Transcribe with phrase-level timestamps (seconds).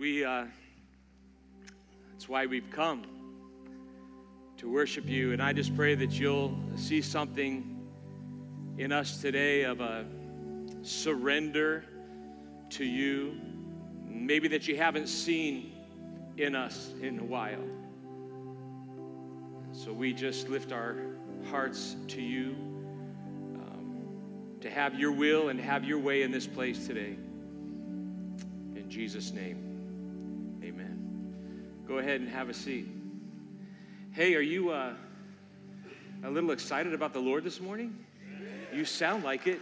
[0.00, 0.46] we, uh,
[2.10, 3.04] that's why we've come
[4.56, 5.34] to worship you.
[5.34, 7.86] And I just pray that you'll see something
[8.78, 10.06] in us today of a
[10.80, 11.84] surrender
[12.70, 13.38] to you,
[14.06, 15.70] maybe that you haven't seen
[16.38, 17.60] in us in a while.
[19.72, 20.96] So we just lift our
[21.50, 22.52] hearts to you
[23.54, 24.06] um,
[24.62, 27.18] to have your will and have your way in this place today.
[28.74, 29.69] In Jesus' name.
[31.90, 32.86] Go ahead and have a seat.
[34.12, 34.94] Hey, are you uh,
[36.22, 37.98] a little excited about the Lord this morning?
[38.72, 39.60] You sound like it.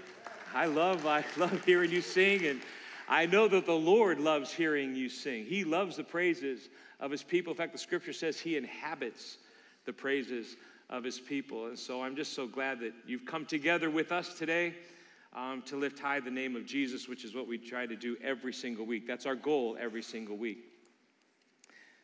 [0.54, 2.60] I love, I love hearing you sing, and
[3.08, 5.46] I know that the Lord loves hearing you sing.
[5.46, 6.68] He loves the praises
[7.00, 7.54] of His people.
[7.54, 9.38] In fact, the Scripture says He inhabits
[9.86, 10.56] the praises
[10.90, 14.34] of His people, and so I'm just so glad that you've come together with us
[14.34, 14.74] today.
[15.34, 18.18] Um, to lift high the name of Jesus, which is what we try to do
[18.22, 19.06] every single week.
[19.06, 20.67] That's our goal every single week.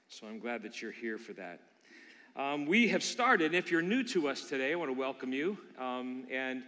[0.08, 1.60] So I'm glad that you're here for that.
[2.36, 5.56] Um, we have started, if you're new to us today, I want to welcome you
[5.78, 6.62] um, and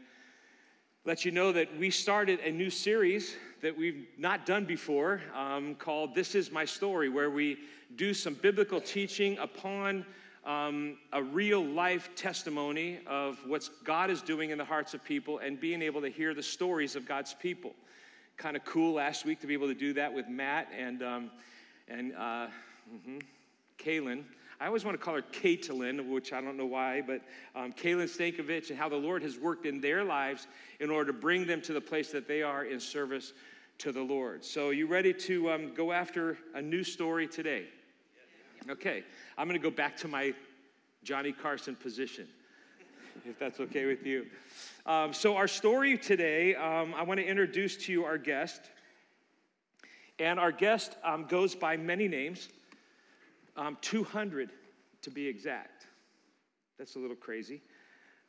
[1.05, 5.75] let you know that we started a new series that we've not done before um,
[5.75, 7.59] called This Is My Story, where we
[7.97, 10.05] do some biblical teaching upon
[10.45, 15.39] um, a real life testimony of what God is doing in the hearts of people
[15.39, 17.75] and being able to hear the stories of God's people.
[18.39, 21.31] Kind of cool last week to be able to do that with Matt and, um,
[21.87, 22.47] and uh,
[22.93, 23.19] Mm-hmm.
[23.79, 24.25] Kaylin.
[24.59, 27.21] I always want to call her Caitlin, which I don't know why, but
[27.55, 30.47] um, Kaylin Stankovich and how the Lord has worked in their lives
[30.81, 33.35] in order to bring them to the place that they are in service
[33.79, 34.45] to the Lord.
[34.45, 37.67] So, you ready to um, go after a new story today?
[38.71, 39.05] Okay,
[39.37, 40.33] I'm going to go back to my
[41.05, 42.27] Johnny Carson position,
[43.27, 44.27] if that's okay with you.
[44.87, 48.63] Um, so, our story today, um, I want to introduce to you our guest.
[50.19, 52.49] And our guest um, goes by many names
[53.57, 54.51] um, 200
[55.03, 55.87] to be exact.
[56.79, 57.63] That's a little crazy.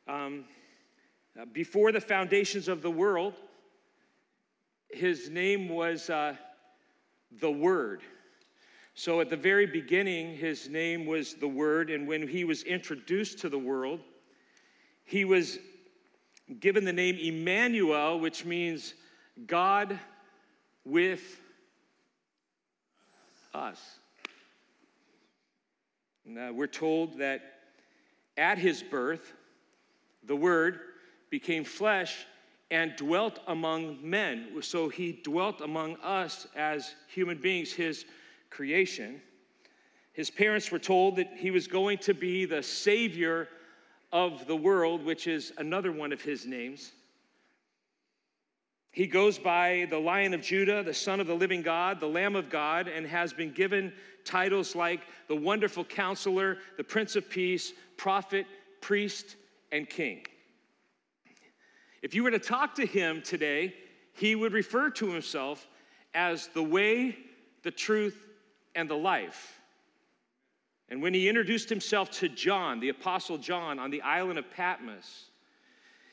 [0.06, 0.44] Um,
[1.38, 3.34] uh, before the foundations of the world,
[4.90, 6.34] his name was uh,
[7.40, 8.00] the Word.
[8.94, 13.38] So at the very beginning, his name was the Word, and when he was introduced
[13.40, 14.00] to the world,
[15.04, 15.58] he was
[16.60, 18.94] given the name Emmanuel, which means
[19.46, 19.98] God
[20.84, 21.40] with
[23.54, 23.80] us.
[26.36, 27.40] Uh, we're told that
[28.36, 29.32] at his birth,
[30.24, 30.80] the Word
[31.30, 32.26] became flesh
[32.70, 34.48] and dwelt among men.
[34.60, 38.04] So he dwelt among us as human beings, his
[38.50, 39.20] creation.
[40.12, 43.48] His parents were told that he was going to be the Savior
[44.12, 46.92] of the world, which is another one of his names.
[48.90, 52.34] He goes by the Lion of Judah, the Son of the Living God, the Lamb
[52.34, 53.92] of God, and has been given
[54.24, 58.46] titles like the Wonderful Counselor, the Prince of Peace, Prophet,
[58.80, 59.36] Priest,
[59.72, 60.26] and King.
[62.02, 63.74] If you were to talk to him today,
[64.14, 65.68] he would refer to himself
[66.14, 67.16] as the way,
[67.62, 68.26] the truth,
[68.74, 69.60] and the life.
[70.88, 75.26] And when he introduced himself to John, the Apostle John, on the island of Patmos,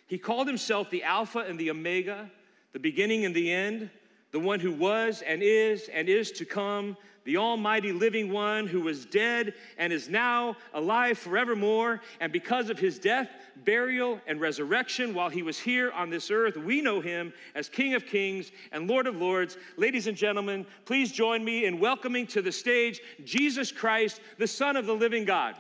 [0.08, 2.30] he called himself the Alpha and the Omega
[2.76, 3.90] the beginning and the end,
[4.32, 8.82] the one who was and is and is to come, the Almighty living one who
[8.82, 12.02] was dead and is now alive forevermore.
[12.20, 13.30] And because of his death,
[13.64, 17.94] burial, and resurrection while he was here on this earth, we know him as King
[17.94, 19.56] of Kings and Lord of Lords.
[19.78, 24.76] Ladies and gentlemen, please join me in welcoming to the stage Jesus Christ, the Son
[24.76, 25.56] of the living God.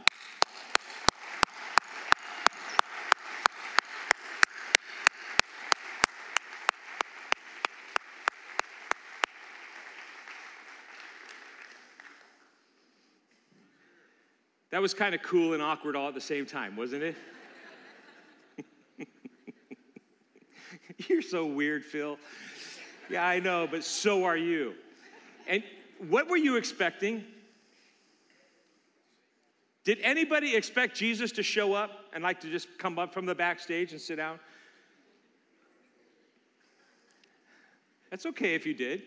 [14.75, 17.15] That was kind of cool and awkward all at the same time, wasn't it?
[21.07, 22.19] You're so weird, Phil.
[23.09, 24.73] Yeah, I know, but so are you.
[25.47, 25.63] And
[26.09, 27.23] what were you expecting?
[29.85, 33.33] Did anybody expect Jesus to show up and like to just come up from the
[33.33, 34.41] backstage and sit down?
[38.09, 39.03] That's okay if you did.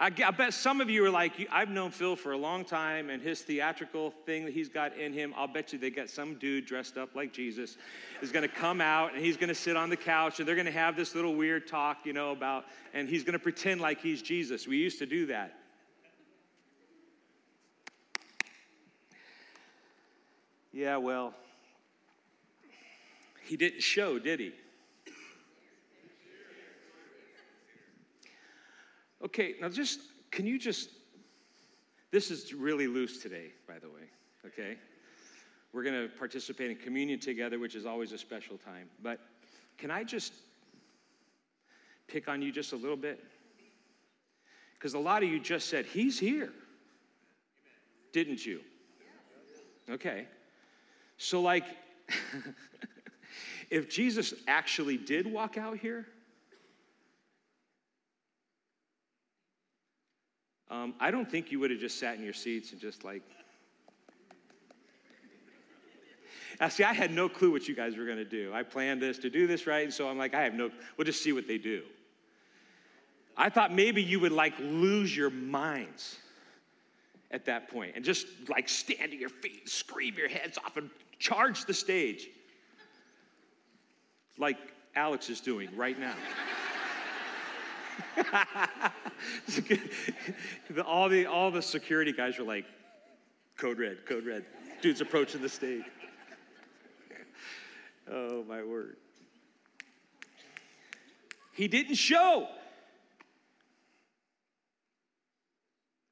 [0.00, 3.10] I, I bet some of you are like, I've known Phil for a long time,
[3.10, 6.36] and his theatrical thing that he's got in him, I'll bet you they got some
[6.36, 7.76] dude dressed up like Jesus
[8.22, 10.54] is going to come out and he's going to sit on the couch and they're
[10.54, 12.64] going to have this little weird talk, you know, about,
[12.94, 14.66] and he's going to pretend like he's Jesus.
[14.66, 15.58] We used to do that.
[20.72, 21.34] Yeah, well,
[23.42, 24.54] he didn't show, did he?
[29.24, 30.00] Okay, now just,
[30.30, 30.90] can you just
[32.10, 34.08] This is really loose today, by the way,
[34.46, 34.76] okay?
[35.72, 38.88] We're going to participate in communion together, which is always a special time.
[39.02, 39.20] But
[39.78, 40.32] can I just
[42.08, 43.22] pick on you just a little bit?
[44.74, 46.52] Because a lot of you just said, He's here.
[48.12, 48.60] Didn't you?
[49.88, 50.26] Okay.
[51.18, 51.64] So, like,
[53.70, 56.06] if Jesus actually did walk out here,
[60.70, 63.22] um, I don't think you would have just sat in your seats and just like,
[66.60, 68.52] Now, see, I had no clue what you guys were going to do.
[68.52, 71.06] I planned this to do this right, and so I'm like, I have no, we'll
[71.06, 71.82] just see what they do.
[73.34, 76.18] I thought maybe you would like lose your minds
[77.30, 80.90] at that point and just like stand to your feet, scream your heads off, and
[81.18, 82.28] charge the stage
[84.36, 84.58] like
[84.94, 86.14] Alex is doing right now.
[90.86, 92.64] all, the, all the security guys are like,
[93.56, 94.44] code red, code red.
[94.80, 95.84] Dude's approaching the stage.
[98.10, 98.96] Oh, my word.
[101.52, 102.48] He didn't show.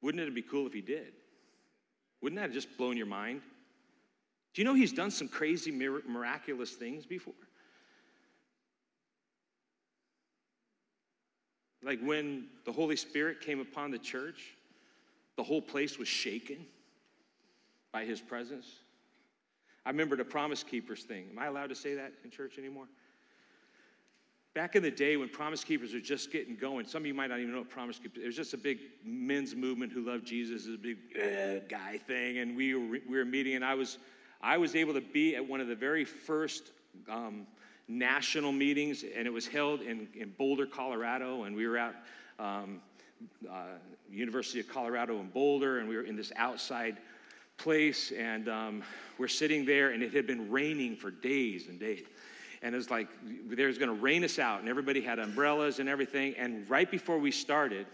[0.01, 1.13] Wouldn't it be cool if he did?
[2.21, 3.41] Wouldn't that have just blown your mind?
[4.53, 7.33] Do you know he's done some crazy, miraculous things before?
[11.83, 14.55] Like when the Holy Spirit came upon the church,
[15.37, 16.65] the whole place was shaken
[17.91, 18.67] by his presence.
[19.85, 21.27] I remember the Promise Keepers thing.
[21.31, 22.85] Am I allowed to say that in church anymore?
[24.53, 27.27] Back in the day when Promise Keepers were just getting going, some of you might
[27.27, 28.23] not even know what Promise Keepers.
[28.23, 32.39] It was just a big men's movement who loved Jesus, a big uh, guy thing,
[32.39, 33.99] and we were, we were meeting, and I was
[34.41, 36.71] I was able to be at one of the very first
[37.09, 37.45] um,
[37.89, 41.95] national meetings, and it was held in, in Boulder, Colorado, and we were at
[42.37, 42.79] um,
[43.49, 43.63] uh,
[44.09, 46.97] University of Colorado in Boulder, and we were in this outside
[47.57, 48.83] place, and um,
[49.17, 52.05] we're sitting there, and it had been raining for days and days.
[52.61, 53.07] And it was like,
[53.49, 56.35] there's to rain us out, and everybody had umbrellas and everything.
[56.37, 57.87] And right before we started,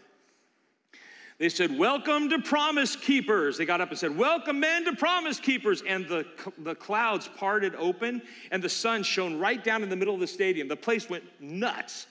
[1.38, 3.58] they said, Welcome to Promise Keepers.
[3.58, 5.84] They got up and said, Welcome, men, to Promise Keepers.
[5.88, 6.26] And the,
[6.60, 8.22] the clouds parted open,
[8.52, 10.68] and the sun shone right down in the middle of the stadium.
[10.68, 12.08] The place went nuts.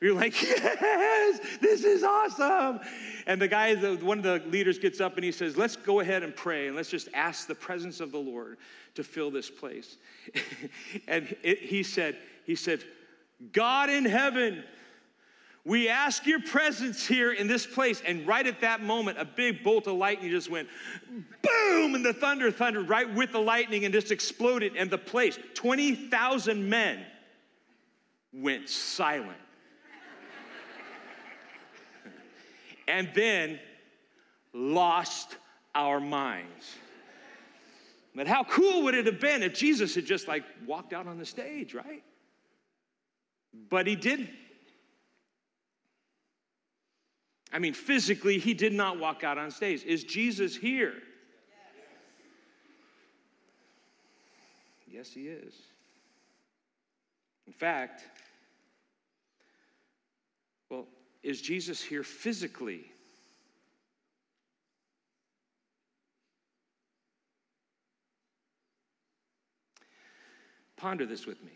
[0.00, 2.80] You're like, yes, this is awesome.
[3.26, 6.00] And the guy, the, one of the leaders gets up and he says, let's go
[6.00, 8.56] ahead and pray and let's just ask the presence of the Lord
[8.94, 9.98] to fill this place.
[11.08, 12.82] and it, he said, he said,
[13.52, 14.64] God in heaven,
[15.64, 18.02] we ask your presence here in this place.
[18.06, 20.68] And right at that moment, a big bolt of lightning just went
[21.42, 24.74] boom, and the thunder thundered right with the lightning and just exploded.
[24.76, 27.04] And the place, 20,000 men,
[28.32, 29.36] went silent.
[32.88, 33.60] and then
[34.54, 35.36] lost
[35.74, 36.74] our minds.
[38.14, 41.18] But how cool would it have been if Jesus had just like walked out on
[41.18, 42.02] the stage, right?
[43.68, 44.30] But he didn't.
[47.52, 49.84] I mean, physically, he did not walk out on stage.
[49.84, 50.94] Is Jesus here?
[54.90, 55.54] Yes, he is.
[57.46, 58.04] In fact,
[60.68, 60.86] well,
[61.22, 62.84] is Jesus here physically?
[70.76, 71.52] Ponder this with me.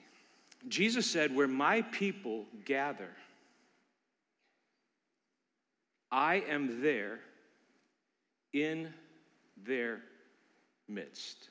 [0.68, 3.08] Jesus said, Where my people gather,
[6.14, 7.18] I am there
[8.52, 8.94] in
[9.66, 9.98] their
[10.88, 11.50] midst.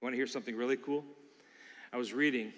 [0.00, 1.04] Want to hear something really cool?
[1.92, 2.52] I was reading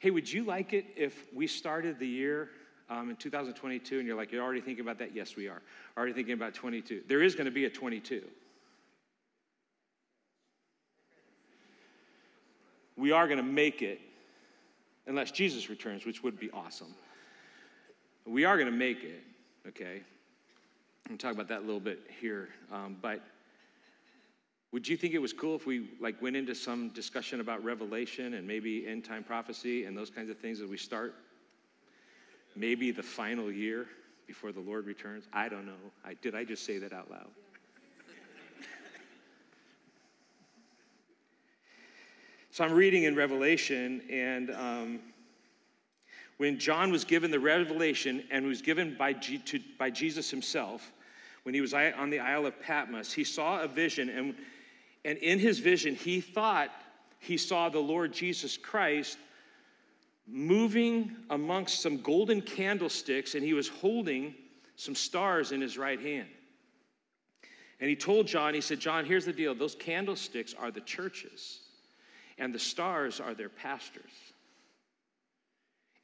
[0.00, 2.48] Hey, would you like it if we started the year
[2.90, 5.14] um, in 2022 and you're like, you're already thinking about that?
[5.14, 5.62] Yes, we are.
[5.96, 7.02] Already thinking about 22.
[7.06, 8.24] There is going to be a 22.
[12.96, 14.00] We are going to make it
[15.06, 16.92] unless Jesus returns, which would be awesome.
[18.26, 19.22] We are going to make it,
[19.68, 20.02] okay?
[21.10, 22.48] I'm talk about that a little bit here.
[22.72, 23.20] Um, but
[24.72, 28.34] would you think it was cool if we like went into some discussion about Revelation
[28.34, 31.14] and maybe end time prophecy and those kinds of things as we start
[32.54, 33.86] maybe the final year
[34.26, 35.26] before the Lord returns?
[35.32, 35.72] I don't know.
[36.04, 37.28] I, did I just say that out loud?
[42.50, 45.00] so I'm reading in Revelation, and um,
[46.38, 50.92] when John was given the revelation and was given by, G, to, by Jesus himself,
[51.44, 54.34] when he was on the Isle of Patmos, he saw a vision, and
[55.04, 56.70] and in his vision, he thought
[57.18, 59.18] he saw the Lord Jesus Christ
[60.26, 64.34] moving amongst some golden candlesticks, and he was holding
[64.76, 66.28] some stars in his right hand.
[67.80, 69.54] And he told John, he said, John, here's the deal.
[69.54, 71.60] Those candlesticks are the churches,
[72.38, 74.31] and the stars are their pastors.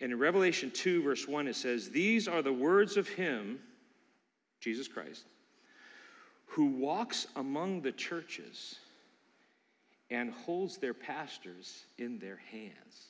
[0.00, 3.58] And in Revelation 2, verse 1, it says, These are the words of him,
[4.60, 5.24] Jesus Christ,
[6.46, 8.76] who walks among the churches
[10.10, 13.06] and holds their pastors in their hands.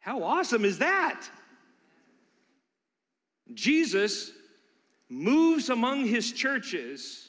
[0.00, 1.28] How awesome is that?
[3.54, 4.32] Jesus
[5.08, 7.28] moves among his churches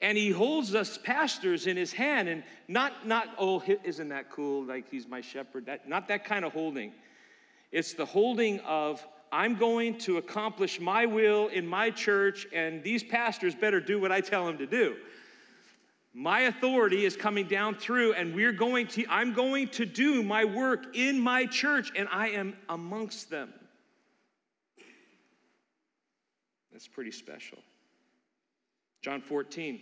[0.00, 4.64] and he holds us pastors in his hand and not not oh isn't that cool?
[4.64, 5.66] Like he's my shepherd.
[5.66, 6.92] That not that kind of holding.
[7.72, 13.04] It's the holding of i'm going to accomplish my will in my church and these
[13.04, 14.96] pastors better do what i tell them to do.
[16.14, 20.44] My authority is coming down through and we're going to i'm going to do my
[20.44, 23.52] work in my church and i am amongst them.
[26.72, 27.58] That's pretty special
[29.02, 29.80] John 14.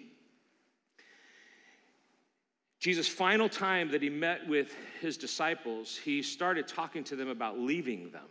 [2.78, 7.58] Jesus' final time that he met with his disciples, he started talking to them about
[7.58, 8.28] leaving them.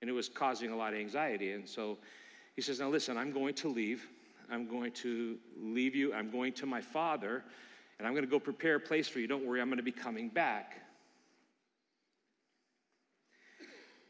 [0.00, 1.52] And it was causing a lot of anxiety.
[1.52, 1.98] And so
[2.56, 4.06] he says, Now listen, I'm going to leave.
[4.50, 6.14] I'm going to leave you.
[6.14, 7.44] I'm going to my Father,
[7.98, 9.26] and I'm going to go prepare a place for you.
[9.26, 10.80] Don't worry, I'm going to be coming back.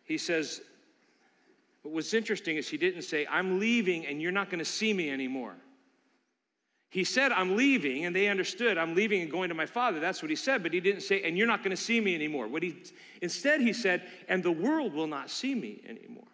[0.04, 0.62] He says,
[1.82, 5.10] what's interesting is he didn't say, I'm leaving and you're not going to see me
[5.10, 5.56] anymore.
[6.90, 10.00] He said, I'm leaving, and they understood, I'm leaving and going to my father.
[10.00, 12.14] That's what he said, but he didn't say, and you're not going to see me
[12.14, 12.48] anymore.
[12.48, 12.82] What he,
[13.20, 16.24] instead, he said, and the world will not see me anymore.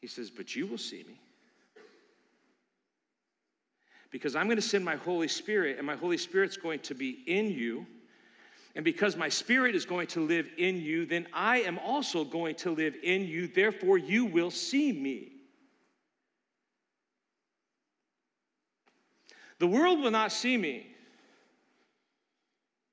[0.00, 1.18] He says, but you will see me.
[4.12, 7.24] Because I'm going to send my Holy Spirit, and my Holy Spirit's going to be
[7.26, 7.84] in you.
[8.76, 12.54] And because my Spirit is going to live in you, then I am also going
[12.56, 13.48] to live in you.
[13.48, 15.32] Therefore, you will see me.
[19.58, 20.86] The world will not see me,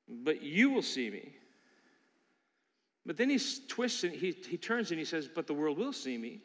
[0.07, 1.31] but you will see me.
[3.05, 5.93] But then he twists and he, he turns and he says, But the world will
[5.93, 6.39] see me.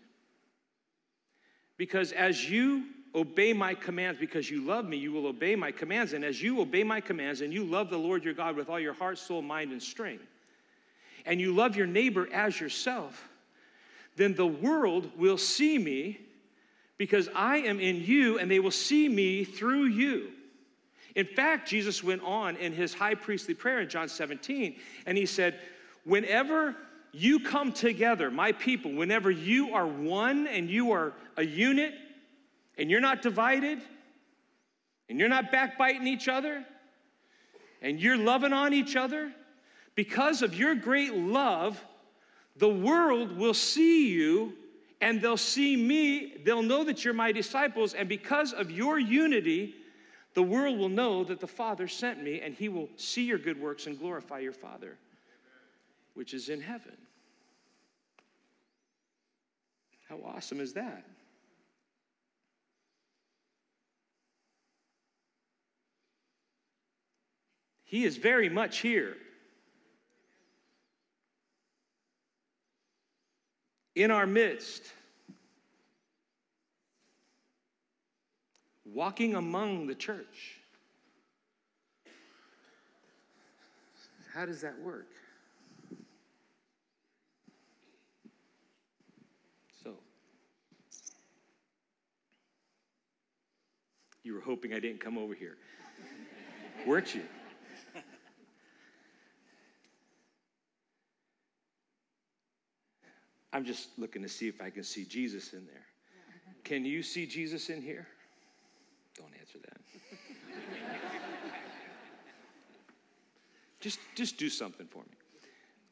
[1.79, 2.85] Because as you
[3.15, 6.13] obey my commands, because you love me, you will obey my commands.
[6.13, 8.79] And as you obey my commands and you love the Lord your God with all
[8.79, 10.27] your heart, soul, mind, and strength,
[11.25, 13.29] and you love your neighbor as yourself,
[14.17, 16.21] then the world will see me
[17.01, 20.33] because I am in you and they will see me through you.
[21.17, 24.77] In fact, Jesus went on in his high priestly prayer in John 17,
[25.07, 25.59] and he said,
[26.05, 26.77] Whenever
[27.13, 31.95] you come together, my people, whenever you are one and you are a unit
[32.77, 33.79] and you're not divided
[35.09, 36.63] and you're not backbiting each other
[37.81, 39.33] and you're loving on each other,
[39.95, 41.83] because of your great love,
[42.57, 44.53] the world will see you
[45.01, 49.75] and they'll see me, they'll know that you're my disciples, and because of your unity,
[50.35, 53.61] the world will know that the Father sent me, and he will see your good
[53.61, 54.97] works and glorify your Father,
[56.15, 56.97] which is in heaven.
[60.09, 61.05] How awesome is that?
[67.85, 69.17] He is very much here.
[74.03, 74.83] In our midst,
[78.87, 80.57] walking among the church.
[84.33, 85.09] How does that work?
[89.85, 89.91] So,
[94.23, 95.59] you were hoping I didn't come over here,
[96.87, 97.23] weren't you?
[103.53, 105.87] I'm just looking to see if I can see Jesus in there.
[106.65, 108.07] Can you see Jesus in here?
[109.17, 109.81] Don't answer that.
[113.81, 115.17] just, just do something for me.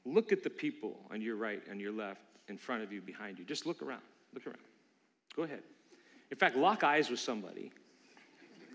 [0.05, 3.39] Look at the people on your right, on your left, in front of you, behind
[3.39, 3.45] you.
[3.45, 4.03] Just look around.
[4.33, 4.59] Look around.
[5.35, 5.63] Go ahead.
[6.31, 7.73] In fact, lock eyes with somebody.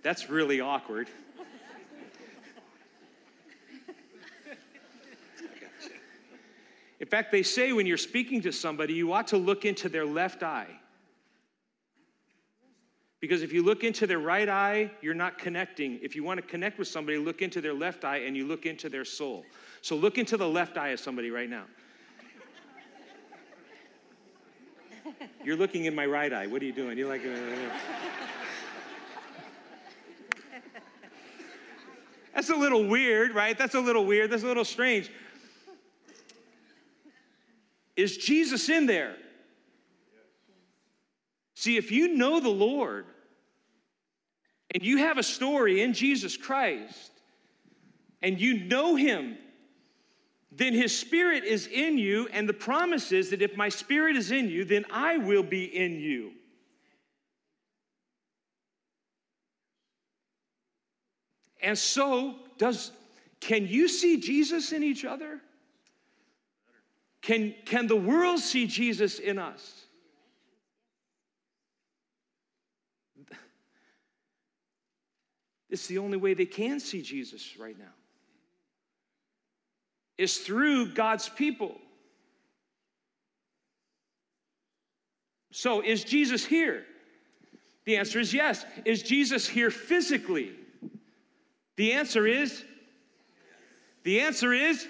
[0.03, 1.07] That's really awkward.
[7.03, 10.05] In fact, they say when you're speaking to somebody, you ought to look into their
[10.05, 10.69] left eye.
[13.19, 16.00] Because if you look into their right eye, you're not connecting.
[16.01, 18.65] If you want to connect with somebody, look into their left eye and you look
[18.65, 19.43] into their soul.
[19.81, 21.65] So look into the left eye of somebody right now.
[25.43, 26.48] You're looking in my right eye.
[26.48, 26.98] What are you doing?
[26.98, 27.31] You're like, uh...
[32.33, 33.57] that's a little weird, right?
[33.57, 34.31] That's a little weird.
[34.31, 35.12] That's a little strange.
[37.95, 39.15] Is Jesus in there?
[41.55, 43.05] See, if you know the Lord
[44.73, 47.12] and you have a story in Jesus Christ
[48.21, 49.38] and you know Him,
[50.51, 54.31] then His Spirit is in you, and the promise is that if my Spirit is
[54.31, 56.31] in you, then I will be in you.
[61.62, 62.91] And so, does
[63.39, 65.41] can you see Jesus in each other?
[67.23, 69.85] Can, can the world see Jesus in us?
[75.69, 77.85] It's the only way they can see Jesus right now.
[80.19, 81.75] Is through God's people.
[85.51, 86.83] So, is Jesus here?
[87.85, 88.65] The answer is yes.
[88.85, 90.51] Is Jesus here physically?
[91.77, 92.63] The answer is
[94.03, 94.87] the answer is.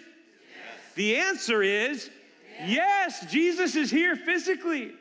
[0.95, 2.09] The answer is
[2.65, 3.25] yes.
[3.31, 4.93] Jesus is here physically.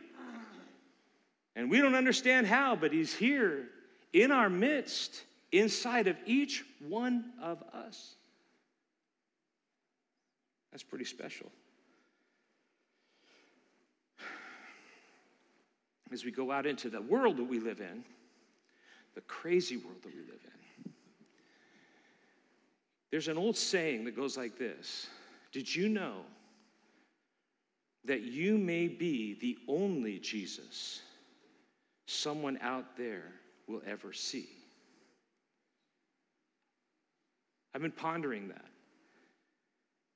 [1.55, 3.69] And we don't understand how, but he's here
[4.13, 8.15] in our midst, inside of each one of us.
[10.71, 11.51] That's pretty special.
[16.11, 18.05] As we go out into the world that we live in,
[19.15, 20.93] the crazy world that we live in,
[23.11, 25.07] there's an old saying that goes like this
[25.53, 26.23] Did you know
[28.05, 31.01] that you may be the only Jesus
[32.07, 33.33] someone out there
[33.67, 34.49] will ever see?
[37.75, 38.65] I've been pondering that.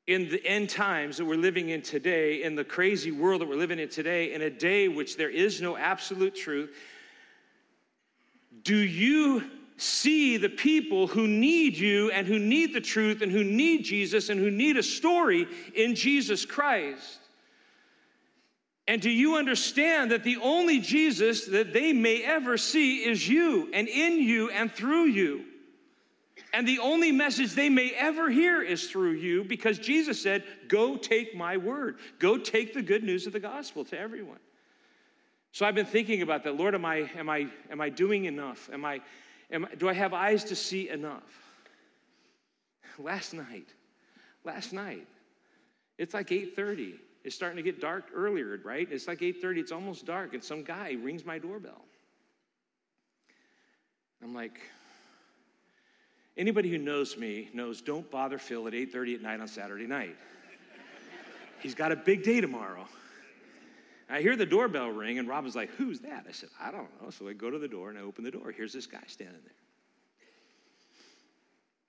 [0.06, 3.56] In the end times that we're living in today, in the crazy world that we're
[3.56, 6.72] living in today, in a day which there is no absolute truth,
[8.62, 9.42] do you
[9.78, 14.28] see the people who need you and who need the truth and who need Jesus
[14.28, 17.18] and who need a story in Jesus Christ?
[18.88, 23.68] And do you understand that the only Jesus that they may ever see is you
[23.72, 25.44] and in you and through you?
[26.52, 30.96] And the only message they may ever hear is through you because Jesus said, Go
[30.96, 31.98] take my word.
[32.18, 34.38] Go take the good news of the gospel to everyone.
[35.52, 36.56] So I've been thinking about that.
[36.56, 38.70] Lord, am I, am I, am I doing enough?
[38.72, 39.00] Am I,
[39.50, 41.22] Am, do I have eyes to see enough?
[42.98, 43.68] Last night,
[44.44, 45.06] last night,
[45.98, 46.94] it's like 8:30.
[47.26, 48.86] It's starting to get dark earlier, right?
[48.88, 49.58] It's like 8:30.
[49.58, 51.84] It's almost dark, and some guy rings my doorbell.
[54.22, 54.60] I'm like,
[56.36, 60.16] anybody who knows me knows don't bother Phil at 8:30 at night on Saturday night.
[61.60, 62.86] He's got a big day tomorrow.
[64.08, 66.26] I hear the doorbell ring, and Robin's like, Who's that?
[66.28, 67.10] I said, I don't know.
[67.10, 68.52] So I go to the door and I open the door.
[68.52, 69.54] Here's this guy standing there.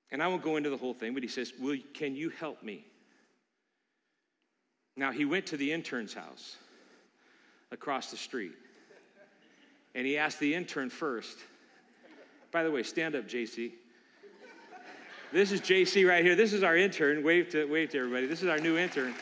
[0.10, 2.64] And I won't go into the whole thing, but he says, Will, Can you help
[2.64, 2.88] me?
[4.98, 6.58] Now, he went to the intern's house
[7.72, 8.54] across the street,
[9.94, 11.38] and he asked the intern first.
[12.52, 13.74] By the way, stand up, JC.
[15.32, 16.36] This is JC right here.
[16.36, 17.24] This is our intern.
[17.24, 18.26] Wave to, wave to everybody.
[18.26, 19.14] This is our new intern.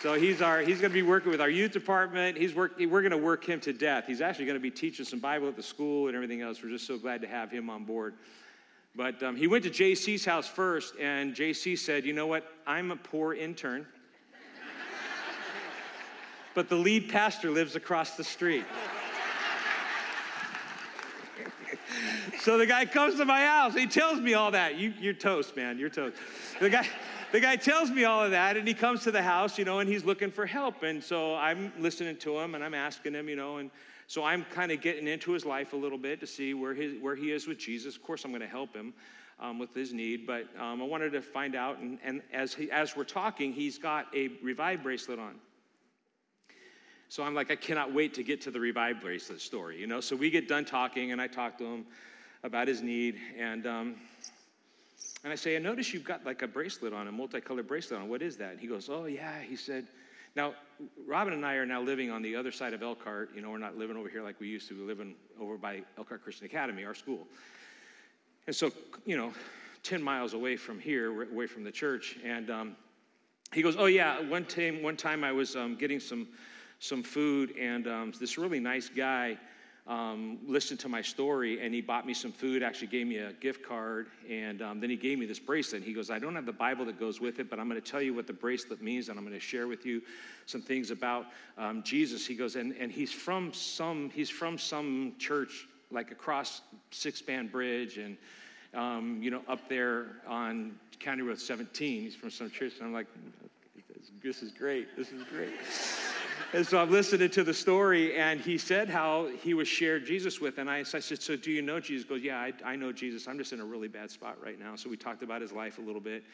[0.00, 2.38] So he's our he's going to be working with our youth department.
[2.38, 4.04] He's work, we're going to work him to death.
[4.06, 6.62] He's actually going to be teaching some Bible at the school and everything else.
[6.62, 8.14] We're just so glad to have him on board.
[8.94, 12.44] But um, he went to JC's house first, and JC said, "You know what?
[12.66, 13.86] I'm a poor intern,
[16.56, 18.64] but the lead pastor lives across the street."
[22.40, 23.74] so the guy comes to my house.
[23.74, 24.76] He tells me all that.
[24.76, 25.78] You, you're toast, man.
[25.78, 26.16] You're toast.
[26.58, 26.88] The guy
[27.32, 29.80] the guy tells me all of that, and he comes to the house, you know,
[29.80, 30.82] and he's looking for help.
[30.82, 33.70] And so I'm listening to him and I'm asking him, you know, and
[34.06, 36.94] so I'm kind of getting into his life a little bit to see where, his,
[37.00, 37.96] where he is with Jesus.
[37.96, 38.94] Of course, I'm going to help him
[39.40, 41.78] um, with his need, but um, I wanted to find out.
[41.78, 45.34] And, and as, he, as we're talking, he's got a Revive bracelet on.
[47.08, 50.00] So I'm like, I cannot wait to get to the Revive bracelet story, you know.
[50.00, 51.86] So we get done talking, and I talk to him
[52.42, 53.96] about his need, and um,
[55.26, 58.08] and I say, I notice you've got like a bracelet on, a multicolored bracelet on.
[58.08, 58.52] What is that?
[58.52, 59.40] And he goes, Oh, yeah.
[59.40, 59.88] He said,
[60.36, 60.54] Now,
[61.04, 63.30] Robin and I are now living on the other side of Elkhart.
[63.34, 64.78] You know, we're not living over here like we used to.
[64.78, 67.26] We're living over by Elkhart Christian Academy, our school.
[68.46, 68.70] And so,
[69.04, 69.32] you know,
[69.82, 72.18] 10 miles away from here, away from the church.
[72.24, 72.76] And um,
[73.52, 74.20] he goes, Oh, yeah.
[74.20, 76.28] One time, one time I was um, getting some,
[76.78, 79.38] some food, and um, this really nice guy
[79.86, 83.32] um, listened to my story and he bought me some food, actually gave me a
[83.34, 85.82] gift card, and um, then he gave me this bracelet.
[85.82, 87.90] He goes, I don't have the Bible that goes with it, but I'm going to
[87.90, 90.02] tell you what the bracelet means and I'm going to share with you
[90.46, 92.26] some things about um, Jesus.
[92.26, 97.46] He goes, and, and he's from some, he's from some church like across Six Span
[97.46, 98.16] Bridge and,
[98.74, 102.02] um, you know, up there on County Road 17.
[102.02, 102.72] He's from some church.
[102.78, 103.06] And I'm like,
[104.20, 104.96] this is great.
[104.96, 105.52] This is great.
[106.52, 110.40] And so I'm listening to the story, and he said how he was shared Jesus
[110.40, 110.58] with.
[110.58, 112.04] And I, I said, So do you know Jesus?
[112.04, 113.26] He goes, Yeah, I, I, know Jesus.
[113.26, 114.76] I'm just in a really bad spot right now.
[114.76, 116.24] So we talked about his life a little bit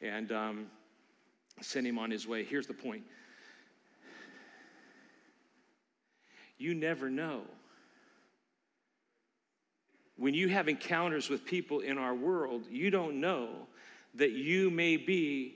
[0.00, 0.66] and um,
[1.60, 2.44] sent him on his way.
[2.44, 3.02] Here's the point
[6.56, 7.42] you never know.
[10.16, 13.68] When you have encounters with people in our world, you don't know
[14.14, 15.54] that you may be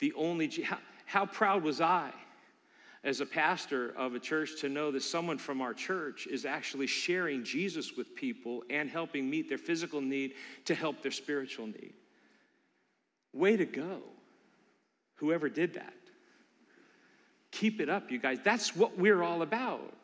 [0.00, 0.48] the only.
[0.62, 2.12] How, how proud was I
[3.04, 6.86] as a pastor of a church to know that someone from our church is actually
[6.86, 10.32] sharing Jesus with people and helping meet their physical need
[10.64, 11.92] to help their spiritual need?
[13.34, 14.00] Way to go,
[15.16, 15.92] whoever did that.
[17.50, 18.38] Keep it up, you guys.
[18.42, 19.94] That's what we're all about.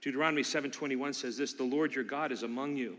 [0.00, 2.96] Deuteronomy 7:21 says this, "The Lord your God is among you.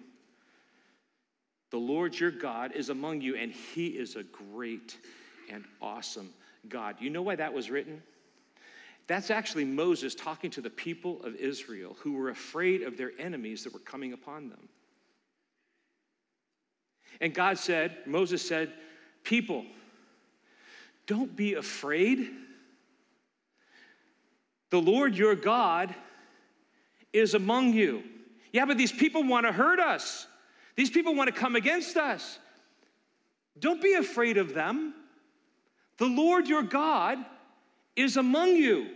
[1.69, 4.97] The Lord your God is among you and he is a great
[5.49, 6.33] and awesome
[6.67, 8.01] God." You know why that was written?
[9.07, 13.63] That's actually Moses talking to the people of Israel who were afraid of their enemies
[13.63, 14.69] that were coming upon them.
[17.19, 18.71] And God said, Moses said,
[19.23, 19.65] People,
[21.07, 22.29] don't be afraid.
[24.69, 25.93] The Lord your God
[27.11, 28.03] is among you.
[28.53, 30.27] Yeah, but these people want to hurt us.
[30.75, 32.37] These people want to come against us.
[33.57, 34.93] Don't be afraid of them.
[35.99, 37.19] The Lord your God
[37.95, 38.87] is among you,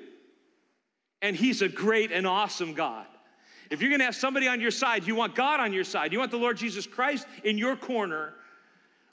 [1.22, 3.06] and He's a great and awesome God.
[3.70, 6.20] If you're to have somebody on your side, you want God on your side, you
[6.20, 8.34] want the Lord Jesus Christ in your corner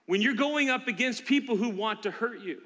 [0.06, 2.60] when you're going up against people who want to hurt you.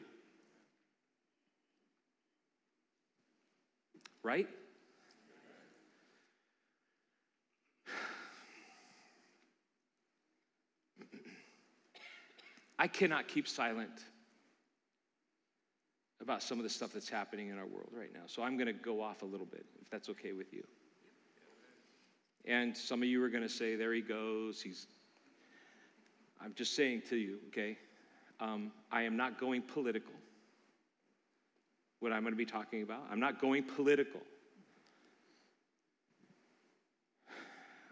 [4.23, 4.49] Right?
[12.79, 13.91] I cannot keep silent
[16.25, 18.23] about some of the stuff that's happening in our world right now.
[18.27, 20.65] So I'm going to go off a little bit, if that's okay with you.
[22.47, 24.61] And some of you are going to say, there he goes.
[24.61, 24.87] He's.
[26.43, 27.79] I'm just saying to you, okay?
[28.41, 30.13] Um, I am not going political.
[32.01, 34.21] What I'm going to be talking about, I'm not going political.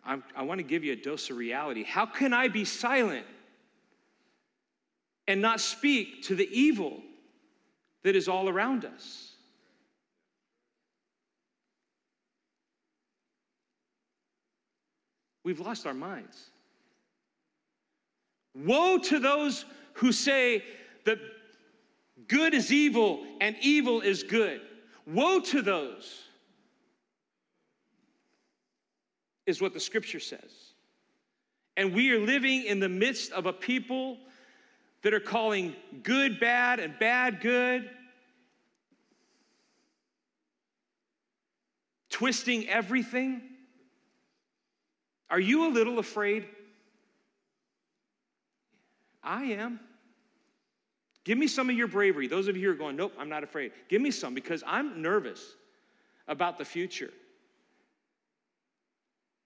[0.04, 1.84] I'm, I want to give you a dose of reality.
[1.84, 3.24] How can I be silent
[5.28, 7.00] and not speak to the evil
[8.04, 9.32] that is all around us.
[15.44, 16.50] We've lost our minds.
[18.54, 20.62] Woe to those who say
[21.04, 21.18] that
[22.28, 24.60] good is evil and evil is good.
[25.06, 26.22] Woe to those,
[29.46, 30.72] is what the scripture says.
[31.76, 34.18] And we are living in the midst of a people
[35.02, 37.90] that are calling good bad and bad good,
[42.08, 43.42] twisting everything?
[45.28, 46.46] Are you a little afraid?
[49.22, 49.80] I am.
[51.24, 52.26] Give me some of your bravery.
[52.26, 53.72] Those of you who are going, nope, I'm not afraid.
[53.88, 55.54] Give me some because I'm nervous
[56.28, 57.10] about the future.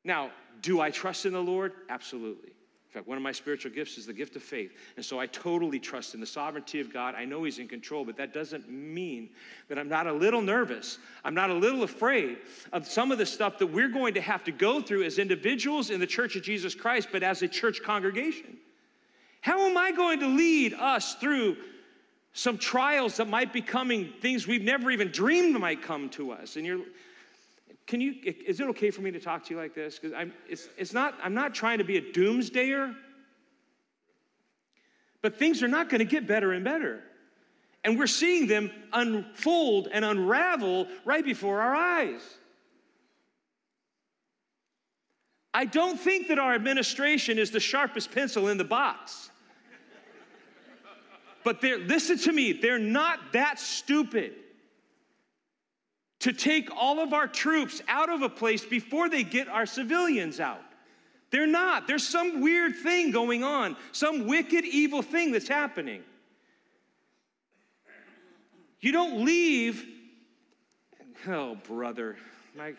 [0.03, 0.31] Now,
[0.63, 1.73] do I trust in the Lord?
[1.89, 2.56] Absolutely
[2.97, 4.73] fact, one of my spiritual gifts is the gift of faith.
[4.97, 7.15] And so I totally trust in the sovereignty of God.
[7.15, 9.29] I know He's in control, but that doesn't mean
[9.69, 10.99] that I'm not a little nervous.
[11.25, 12.39] I'm not a little afraid
[12.73, 15.91] of some of the stuff that we're going to have to go through as individuals
[15.91, 18.57] in the Church of Jesus Christ, but as a church congregation.
[19.43, 21.57] How am I going to lead us through
[22.33, 26.57] some trials that might be coming, things we've never even dreamed might come to us?
[26.57, 26.81] And you're
[27.87, 29.99] can you, is it okay for me to talk to you like this?
[29.99, 32.95] Because I'm, it's, it's not, I'm not trying to be a doomsdayer,
[35.23, 37.03] but things are not going to get better and better.
[37.85, 42.23] And we're seeing them unfold and unravel right before our eyes.
[45.55, 49.31] I don't think that our administration is the sharpest pencil in the box.
[51.45, 54.35] But they're, listen to me, they're not that stupid
[56.27, 60.41] to take all of our troops out of a place before they get our civilians
[60.41, 60.61] out.
[61.31, 61.87] They're not.
[61.87, 66.03] There's some weird thing going on, some wicked, evil thing that's happening.
[68.81, 69.87] You don't leave,
[71.29, 72.17] oh, brother.
[72.57, 72.77] Like,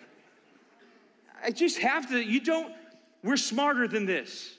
[1.42, 2.74] I just have to, you don't,
[3.24, 4.56] we're smarter than this.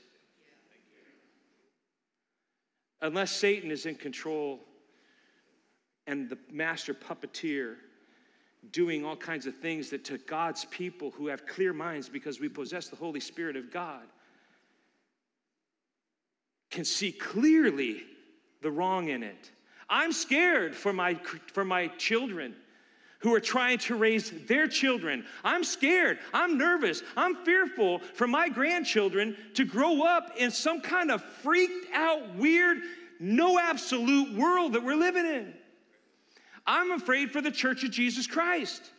[3.02, 4.60] Unless Satan is in control
[6.06, 7.74] and the master puppeteer
[8.72, 12.48] doing all kinds of things that to God's people who have clear minds because we
[12.48, 14.02] possess the Holy Spirit of God
[16.70, 18.02] can see clearly
[18.62, 19.50] the wrong in it.
[19.88, 21.14] I'm scared for my,
[21.52, 22.54] for my children
[23.20, 25.24] who are trying to raise their children.
[25.42, 26.18] I'm scared.
[26.32, 27.02] I'm nervous.
[27.16, 32.78] I'm fearful for my grandchildren to grow up in some kind of freaked out, weird,
[33.18, 35.52] no absolute world that we're living in.
[36.68, 38.90] I'm afraid for the church of Jesus Christ.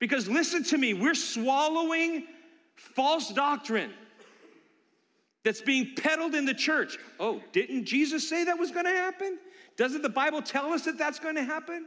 [0.00, 2.26] Because listen to me, we're swallowing
[2.74, 3.92] false doctrine
[5.44, 6.98] that's being peddled in the church.
[7.20, 9.38] Oh, didn't Jesus say that was going to happen?
[9.76, 11.86] Doesn't the Bible tell us that that's going to happen?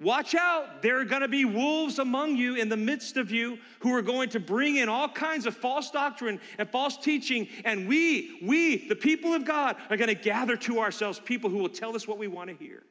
[0.00, 3.58] Watch out, there are going to be wolves among you in the midst of you
[3.80, 7.48] who are going to bring in all kinds of false doctrine and false teaching.
[7.64, 11.58] And we, we, the people of God, are going to gather to ourselves people who
[11.58, 12.84] will tell us what we want to hear.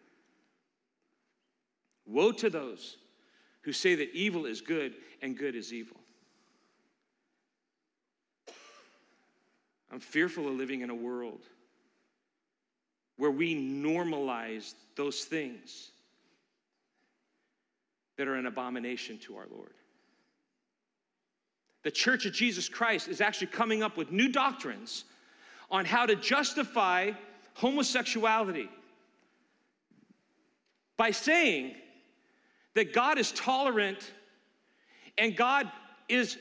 [2.07, 2.97] Woe to those
[3.61, 5.97] who say that evil is good and good is evil.
[9.91, 11.41] I'm fearful of living in a world
[13.17, 15.91] where we normalize those things
[18.17, 19.73] that are an abomination to our Lord.
[21.83, 25.05] The Church of Jesus Christ is actually coming up with new doctrines
[25.69, 27.11] on how to justify
[27.53, 28.69] homosexuality
[30.97, 31.75] by saying
[32.77, 34.13] that God is tolerant
[35.17, 35.71] and God
[36.07, 36.37] is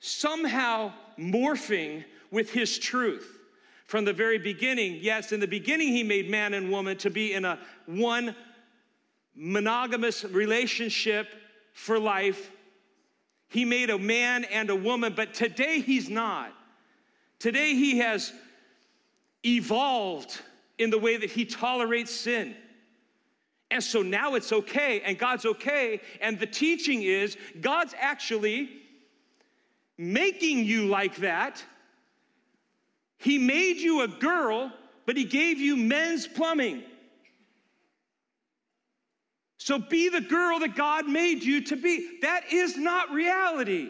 [0.00, 3.38] somehow morphing with his truth.
[3.84, 7.34] From the very beginning, yes, in the beginning, he made man and woman to be
[7.34, 8.34] in a one
[9.36, 11.28] monogamous relationship
[11.72, 12.50] for life.
[13.48, 16.52] He made a man and a woman, but today he's not.
[17.38, 18.32] Today he has
[19.44, 20.40] evolved
[20.78, 22.56] in the way that he tolerates sin.
[23.70, 26.00] And so now it's okay, and God's okay.
[26.20, 28.70] And the teaching is God's actually
[29.98, 31.64] making you like that.
[33.18, 34.72] He made you a girl,
[35.04, 36.84] but He gave you men's plumbing.
[39.58, 42.20] So be the girl that God made you to be.
[42.22, 43.88] That is not reality.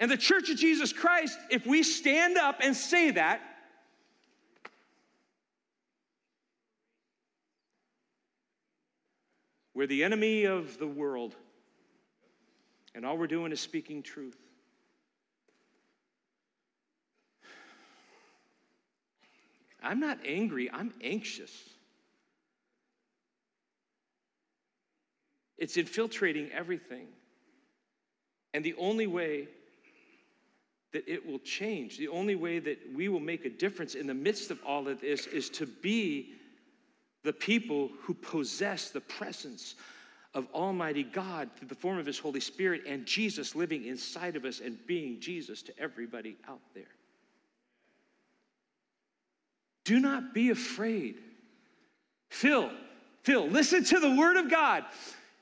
[0.00, 3.40] And the Church of Jesus Christ, if we stand up and say that,
[9.74, 11.34] we're the enemy of the world,
[12.94, 14.36] and all we're doing is speaking truth.
[19.82, 21.52] I'm not angry, I'm anxious.
[25.58, 27.06] It's infiltrating everything.
[28.54, 29.48] And the only way
[30.92, 34.14] that it will change, the only way that we will make a difference in the
[34.14, 36.32] midst of all of this is to be
[37.24, 39.74] the people who possess the presence
[40.34, 44.44] of Almighty God through the form of His Holy Spirit and Jesus living inside of
[44.44, 46.84] us and being Jesus to everybody out there.
[49.84, 51.16] Do not be afraid.
[52.30, 52.70] Phil,
[53.22, 54.84] Phil, listen to the word of God.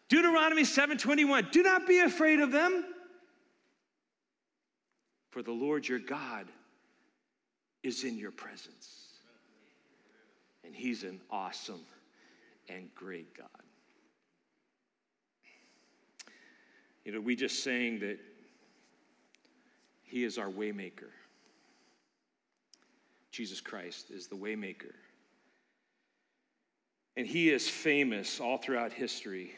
[0.08, 1.50] Deuteronomy 7:21.
[1.50, 2.84] Do not be afraid of them.
[5.30, 6.46] For the Lord your God
[7.82, 9.11] is in your presence.
[10.64, 11.84] And he's an awesome
[12.68, 13.48] and great God.
[17.04, 18.18] You know, we just saying that
[20.02, 21.10] he is our waymaker.
[23.32, 24.92] Jesus Christ is the waymaker.
[27.16, 29.52] And he is famous all throughout history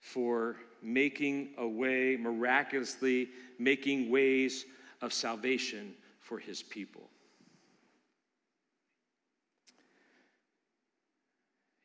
[0.00, 4.64] for making a way, miraculously making ways
[5.02, 7.08] of salvation for his people.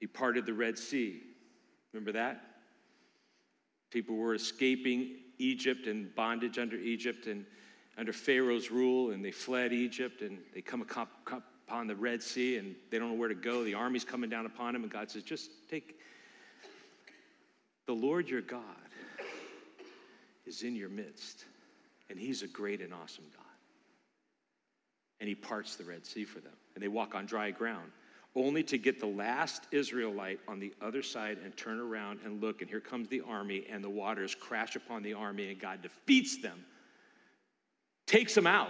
[0.01, 1.21] He parted the Red Sea.
[1.93, 2.41] Remember that?
[3.91, 7.45] People were escaping Egypt and bondage under Egypt, and
[7.97, 12.75] under Pharaoh's rule and they fled Egypt and they come upon the Red Sea and
[12.89, 13.63] they don't know where to go.
[13.63, 15.99] The army's coming down upon them, and God says, Just take
[17.85, 18.63] the Lord your God
[20.47, 21.45] is in your midst,
[22.09, 23.45] and He's a great and awesome God.
[25.19, 27.91] And He parts the Red Sea for them, and they walk on dry ground
[28.35, 32.61] only to get the last Israelite on the other side and turn around and look,
[32.61, 36.41] and here comes the army, and the waters crash upon the army, and God defeats
[36.41, 36.63] them
[38.11, 38.69] takes them out.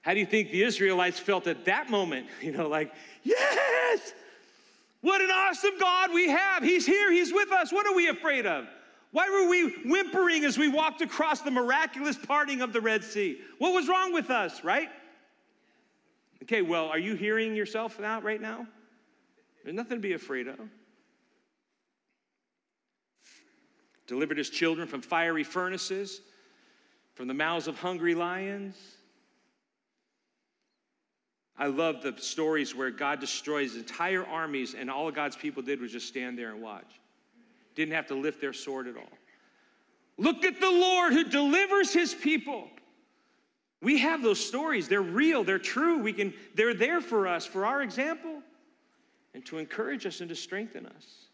[0.00, 2.26] How do you think the Israelites felt at that moment?
[2.40, 4.14] You know, like, yes,
[5.00, 6.62] what an awesome God we have.
[6.62, 7.72] He's here, He's with us.
[7.72, 8.66] What are we afraid of?
[9.12, 13.38] Why were we whimpering as we walked across the miraculous parting of the Red Sea?
[13.58, 14.88] What was wrong with us, right?
[16.42, 18.66] Okay, well, are you hearing yourself out right now?
[19.62, 20.58] There's nothing to be afraid of.
[24.08, 26.20] Delivered his children from fiery furnaces
[27.14, 28.76] from the mouths of hungry lions.
[31.56, 35.92] I love the stories where God destroys entire armies and all God's people did was
[35.92, 37.00] just stand there and watch.
[37.76, 39.12] Didn't have to lift their sword at all.
[40.18, 42.68] Look at the Lord who delivers his people.
[43.82, 44.86] We have those stories.
[44.86, 45.98] They're real, they're true.
[45.98, 48.40] We can, they're there for us, for our example,
[49.34, 51.26] and to encourage us and to strengthen us.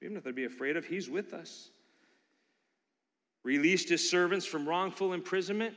[0.00, 0.84] We have nothing to be afraid of.
[0.84, 1.70] He's with us.
[3.42, 5.74] Released his servants from wrongful imprisonment.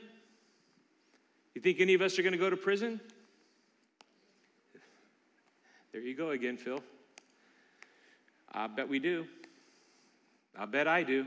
[1.54, 3.00] You think any of us are going to go to prison?
[5.92, 6.80] There you go again, Phil.
[8.52, 9.26] I bet we do.
[10.58, 11.24] I bet I do.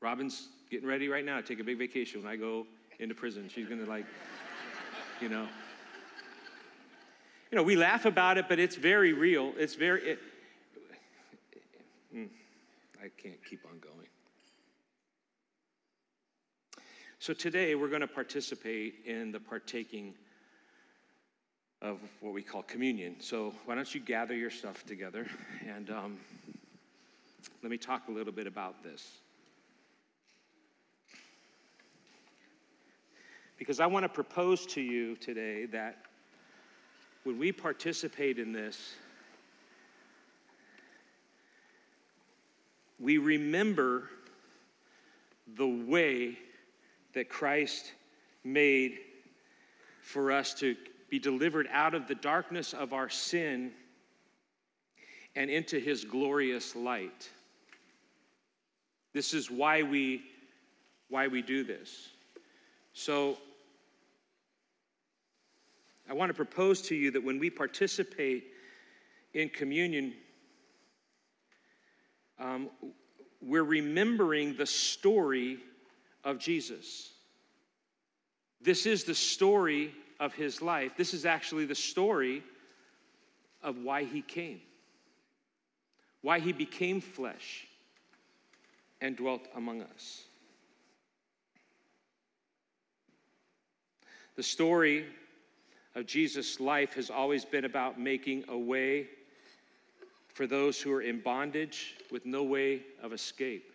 [0.00, 2.66] Robin's getting ready right now to take a big vacation when I go
[2.98, 3.48] into prison.
[3.48, 4.06] She's going to, like,
[5.20, 5.46] you know.
[7.50, 9.52] You know, we laugh about it, but it's very real.
[9.56, 10.02] It's very.
[10.02, 10.18] It,
[12.14, 12.28] mm,
[13.00, 14.08] I can't keep on going.
[17.20, 20.12] So today we're going to participate in the partaking
[21.80, 23.16] of what we call communion.
[23.20, 25.26] So why don't you gather your stuff together
[25.66, 26.18] and um,
[27.62, 29.20] let me talk a little bit about this.
[33.58, 35.98] Because I want to propose to you today that
[37.22, 38.94] when we participate in this,
[42.98, 44.10] we remember
[45.56, 46.38] the way
[47.14, 47.92] that Christ
[48.42, 48.98] made
[50.02, 50.76] for us to
[51.08, 53.72] be delivered out of the darkness of our sin
[55.36, 57.28] and into his glorious light.
[59.12, 60.22] This is why we
[61.08, 62.08] why we do this.
[62.92, 63.38] So
[66.08, 68.44] I want to propose to you that when we participate
[69.32, 70.14] in communion,
[72.38, 72.68] um,
[73.40, 75.58] we're remembering the story
[76.24, 77.12] of Jesus.
[78.60, 80.92] This is the story of his life.
[80.96, 82.42] This is actually the story
[83.62, 84.60] of why he came,
[86.22, 87.66] why he became flesh
[89.00, 90.22] and dwelt among us.
[94.36, 95.06] The story
[95.94, 99.08] of Jesus' life has always been about making a way
[100.28, 103.72] for those who are in bondage with no way of escape.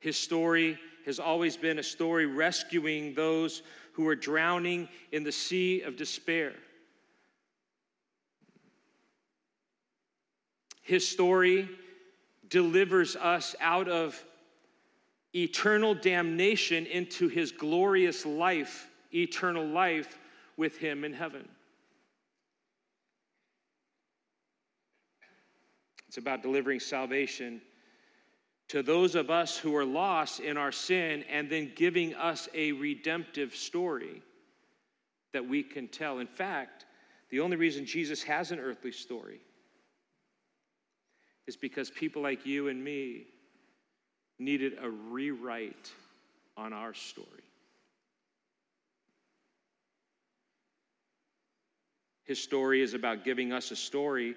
[0.00, 5.82] His story has always been a story rescuing those who are drowning in the sea
[5.82, 6.54] of despair.
[10.82, 11.68] His story
[12.48, 14.22] delivers us out of
[15.34, 20.18] eternal damnation into his glorious life, eternal life
[20.56, 21.48] with him in heaven.
[26.08, 27.62] It's about delivering salvation
[28.68, 32.72] to those of us who are lost in our sin and then giving us a
[32.72, 34.22] redemptive story
[35.32, 36.18] that we can tell.
[36.18, 36.86] In fact,
[37.30, 39.40] the only reason Jesus has an earthly story
[41.46, 43.26] is because people like you and me
[44.38, 45.90] needed a rewrite
[46.56, 47.49] on our story.
[52.30, 54.36] His story is about giving us a story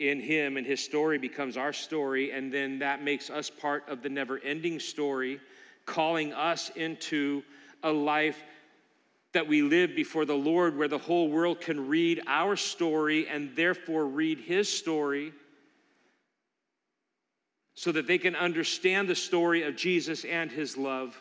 [0.00, 4.02] in him, and his story becomes our story, and then that makes us part of
[4.02, 5.40] the never ending story,
[5.86, 7.42] calling us into
[7.82, 8.38] a life
[9.32, 13.56] that we live before the Lord where the whole world can read our story and
[13.56, 15.32] therefore read his story
[17.72, 21.18] so that they can understand the story of Jesus and his love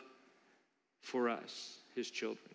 [0.99, 2.52] for us, his children.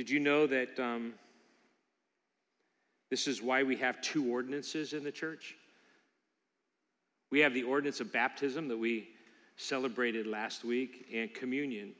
[0.00, 1.12] Did you know that um,
[3.10, 5.56] this is why we have two ordinances in the church?
[7.30, 9.10] We have the ordinance of baptism that we
[9.58, 11.92] celebrated last week and communion.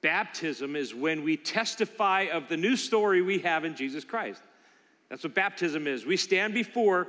[0.00, 4.42] Baptism is when we testify of the new story we have in Jesus Christ.
[5.10, 6.04] That's what baptism is.
[6.04, 7.06] We stand before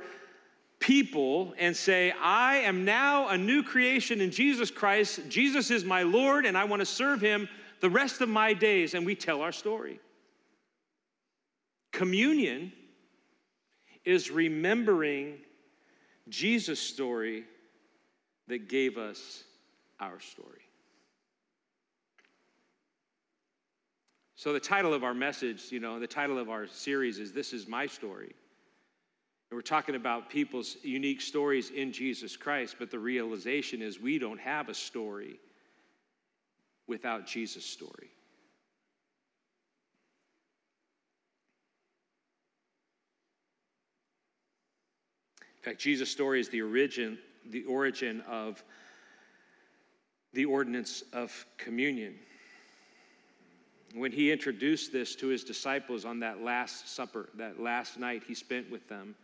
[0.78, 5.22] people and say, I am now a new creation in Jesus Christ.
[5.28, 7.48] Jesus is my Lord, and I want to serve him
[7.80, 10.00] the rest of my days, and we tell our story.
[11.92, 12.72] Communion
[14.04, 15.38] is remembering
[16.28, 17.44] Jesus' story
[18.48, 19.44] that gave us
[19.98, 20.62] our story.
[24.36, 27.52] So, the title of our message, you know, the title of our series is This
[27.52, 28.34] is My Story.
[29.50, 34.18] And we're talking about people's unique stories in Jesus Christ, but the realization is we
[34.18, 35.38] don't have a story
[36.90, 38.10] without Jesus' story.
[45.56, 47.16] In fact, Jesus' story is the origin
[47.50, 48.62] the origin of
[50.34, 52.14] the ordinance of communion.
[53.94, 58.34] When he introduced this to his disciples on that last supper, that last night he
[58.34, 59.14] spent with them,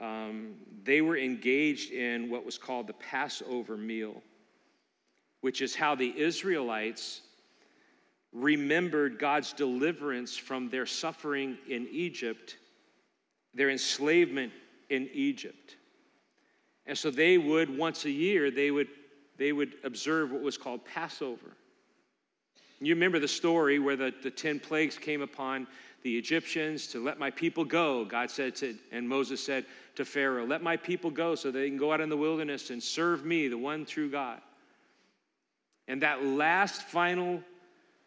[0.00, 0.54] um,
[0.84, 4.22] they were engaged in what was called the Passover meal,
[5.44, 7.20] which is how the Israelites
[8.32, 12.56] remembered God's deliverance from their suffering in Egypt,
[13.52, 14.54] their enslavement
[14.88, 15.76] in Egypt.
[16.86, 18.88] And so they would, once a year, they would,
[19.36, 21.54] they would observe what was called Passover.
[22.80, 25.66] You remember the story where the, the 10 plagues came upon
[26.04, 28.06] the Egyptians to let my people go.
[28.06, 29.66] God said to, and Moses said
[29.96, 32.82] to Pharaoh, Let my people go so they can go out in the wilderness and
[32.82, 34.40] serve me, the one true God.
[35.88, 37.42] And that last final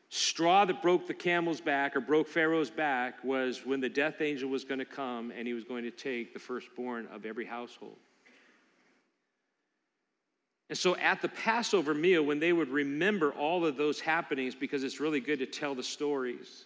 [0.09, 4.49] straw that broke the camel's back or broke Pharaoh's back was when the death angel
[4.49, 7.97] was going to come and he was going to take the firstborn of every household.
[10.69, 14.83] And so at the Passover meal, when they would remember all of those happenings, because
[14.83, 16.65] it's really good to tell the stories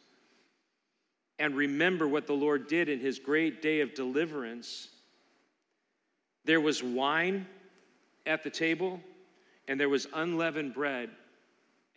[1.38, 4.90] and remember what the Lord did in his great day of deliverance,
[6.46, 7.46] there was wine
[8.26, 9.00] at the table,
[9.68, 11.10] and there was unleavened bread,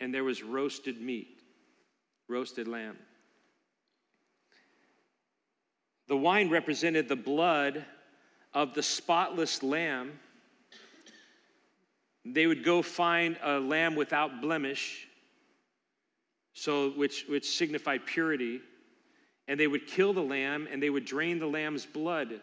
[0.01, 1.41] and there was roasted meat,
[2.29, 2.97] roasted lamb.
[6.07, 7.85] The wine represented the blood
[8.53, 10.13] of the spotless lamb
[12.25, 15.07] they would go find a lamb without blemish,
[16.55, 18.63] so which, which signified purity,
[19.47, 22.41] and they would kill the lamb and they would drain the lamb's blood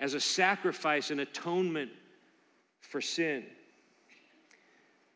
[0.00, 1.90] as a sacrifice and atonement
[2.82, 3.44] for sin.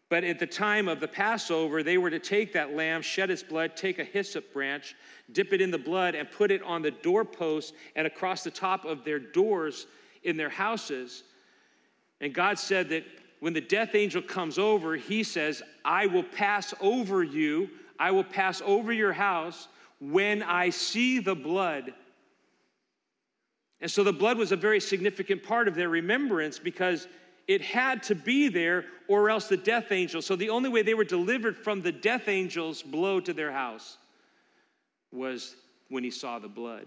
[0.09, 3.43] But at the time of the Passover, they were to take that lamb, shed its
[3.43, 4.95] blood, take a hyssop branch,
[5.33, 8.85] dip it in the blood, and put it on the doorpost and across the top
[8.85, 9.87] of their doors
[10.23, 11.25] in their houses
[12.21, 13.05] and God said that
[13.41, 18.25] when the death angel comes over, he says, I will pass over you, I will
[18.25, 19.69] pass over your house
[20.01, 21.93] when I see the blood.
[23.81, 27.09] And so the blood was a very significant part of their remembrance because
[27.49, 30.21] it had to be there or else the death angel.
[30.21, 33.99] So the only way they were delivered from the death angel's blow to their house
[35.13, 35.55] was
[35.89, 36.87] when he saw the blood.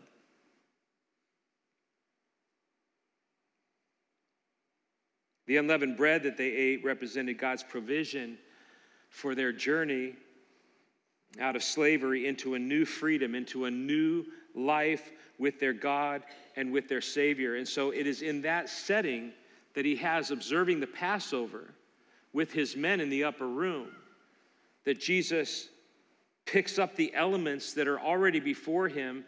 [5.47, 8.37] The unleavened bread that they ate represented God's provision
[9.09, 10.13] for their journey
[11.39, 16.23] out of slavery into a new freedom, into a new life with their God
[16.55, 17.55] and with their Savior.
[17.55, 19.31] And so it is in that setting
[19.79, 21.73] that he has observing the Passover
[22.33, 23.87] with his men in the upper room
[24.83, 25.69] that Jesus
[26.45, 29.23] picks up the elements that are already before him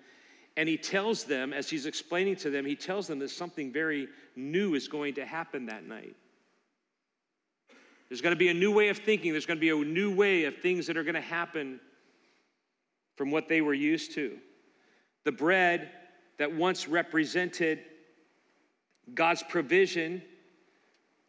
[0.58, 4.10] and he tells them, as he's explaining to them, he tells them that something very
[4.36, 6.18] new is going to happen that night.
[8.10, 10.14] There's going to be a new way of thinking, there's going to be a new
[10.14, 11.80] way of things that are going to happen
[13.16, 14.38] from what they were used to.
[15.24, 15.92] The bread
[16.40, 17.80] that once represented
[19.14, 20.22] God's provision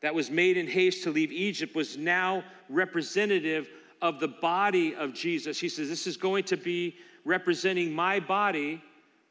[0.03, 3.69] that was made in haste to leave Egypt was now representative
[4.03, 5.59] of the body of Jesus.
[5.59, 8.83] He says, This is going to be representing my body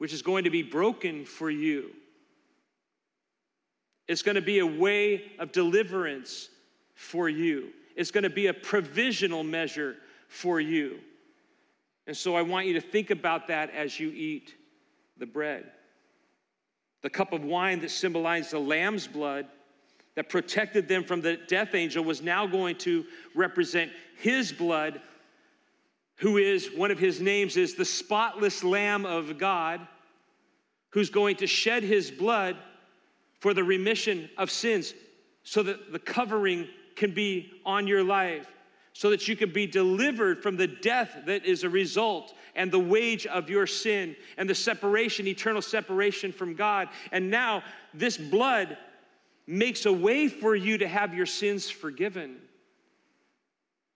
[0.01, 1.91] which is going to be broken for you.
[4.07, 6.49] It's going to be a way of deliverance
[6.95, 7.69] for you.
[7.95, 9.97] It's going to be a provisional measure
[10.28, 10.97] for you.
[12.07, 14.55] And so I want you to think about that as you eat
[15.17, 15.69] the bread.
[17.03, 19.45] The cup of wine that symbolized the lamb's blood
[20.16, 23.05] that protected them from the death angel was now going to
[23.36, 25.01] represent his blood
[26.22, 29.88] who is, one of his names is the spotless Lamb of God,
[30.91, 32.57] who's going to shed his blood
[33.39, 34.93] for the remission of sins
[35.43, 38.45] so that the covering can be on your life,
[38.93, 42.78] so that you can be delivered from the death that is a result and the
[42.78, 46.89] wage of your sin and the separation, eternal separation from God.
[47.12, 47.64] And now
[47.95, 48.78] this blood
[49.52, 52.38] makes a way for you to have your sins forgiven.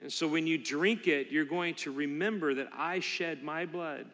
[0.01, 4.05] And so when you drink it, you're going to remember that I shed my blood,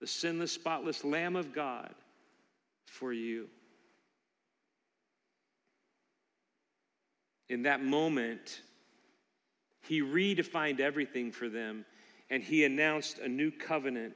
[0.00, 1.94] the sinless, spotless Lamb of God,
[2.84, 3.48] for you.
[7.48, 8.60] In that moment,
[9.80, 11.86] he redefined everything for them
[12.28, 14.14] and he announced a new covenant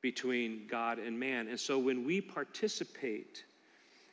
[0.00, 1.46] between God and man.
[1.46, 3.44] And so when we participate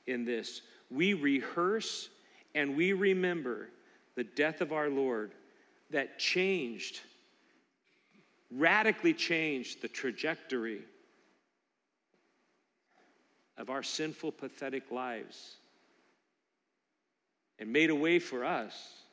[0.05, 2.09] in this, we rehearse
[2.55, 3.67] and we remember
[4.15, 5.31] the death of our Lord
[5.91, 6.99] that changed,
[8.51, 10.81] radically changed the trajectory
[13.57, 15.55] of our sinful, pathetic lives
[17.59, 19.03] and made a way for us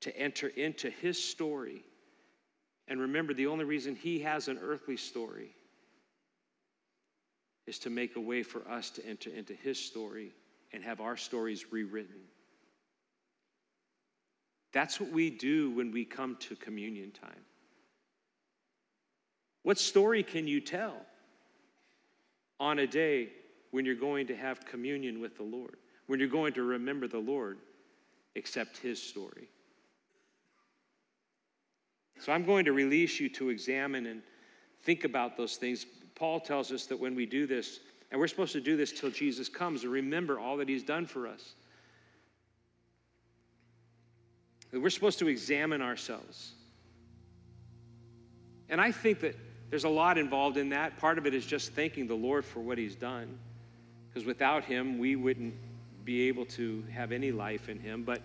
[0.00, 1.82] to enter into his story.
[2.88, 5.50] And remember, the only reason he has an earthly story
[7.66, 10.32] is to make a way for us to enter into his story
[10.72, 12.20] and have our stories rewritten.
[14.72, 17.44] That's what we do when we come to communion time.
[19.62, 20.94] What story can you tell
[22.60, 23.30] on a day
[23.70, 27.18] when you're going to have communion with the Lord, when you're going to remember the
[27.18, 27.58] Lord,
[28.34, 29.48] except His story?
[32.20, 34.22] So I'm going to release you to examine and
[34.82, 35.86] think about those things.
[36.14, 37.80] Paul tells us that when we do this,
[38.10, 41.06] and we're supposed to do this till Jesus comes, and remember all that He's done
[41.06, 41.54] for us.
[44.72, 46.52] We're supposed to examine ourselves.
[48.68, 49.34] And I think that
[49.70, 50.98] there's a lot involved in that.
[50.98, 53.38] Part of it is just thanking the Lord for what He's done,
[54.08, 55.54] because without Him, we wouldn't
[56.04, 58.02] be able to have any life in Him.
[58.02, 58.22] But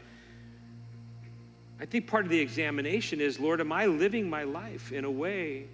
[1.80, 5.12] I think part of the examination is Lord, am I living my life in a
[5.12, 5.66] way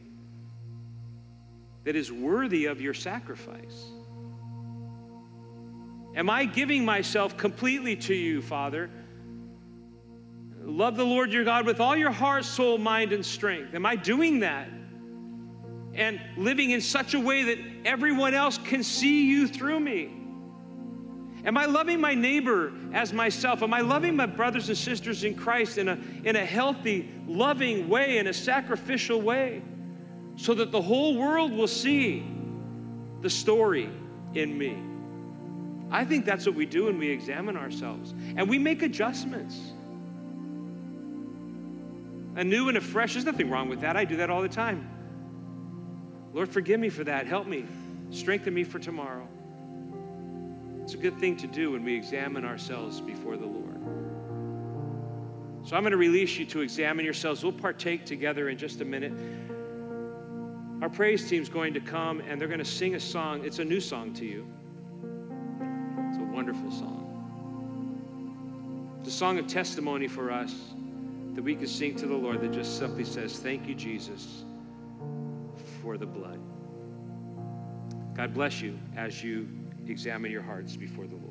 [1.84, 3.92] that is worthy of your sacrifice?
[6.20, 8.90] Am I giving myself completely to you, Father?
[10.62, 13.74] Love the Lord your God with all your heart, soul, mind, and strength.
[13.74, 14.68] Am I doing that?
[15.94, 20.12] And living in such a way that everyone else can see you through me?
[21.46, 23.64] Am I loving my neighbor as myself?
[23.64, 27.88] Am I loving my brothers and sisters in Christ in a, in a healthy, loving
[27.88, 29.62] way, in a sacrificial way,
[30.36, 32.28] so that the whole world will see
[33.22, 33.90] the story
[34.34, 34.89] in me?
[35.92, 39.74] I think that's what we do when we examine ourselves and we make adjustments.
[42.36, 43.98] A new and a fresh, There's nothing wrong with that.
[43.98, 44.90] I do that all the time.
[46.32, 47.26] Lord, forgive me for that.
[47.26, 47.66] Help me.
[48.12, 49.28] Strengthen me for tomorrow.
[50.84, 53.76] It's a good thing to do when we examine ourselves before the Lord.
[55.64, 57.44] So I'm going to release you to examine yourselves.
[57.44, 59.14] We'll partake together in just a minute.
[60.82, 63.44] Our praise team's going to come and they're going to sing a song.
[63.44, 64.48] It's a new song to you.
[66.34, 67.06] Wonderful song.
[69.00, 70.54] It's a song of testimony for us
[71.36, 74.44] that we can sing to the Lord that just simply says, Thank you, Jesus,
[75.82, 76.40] for the blood.
[78.16, 79.48] God bless you as you
[79.88, 81.29] examine your hearts before the Lord.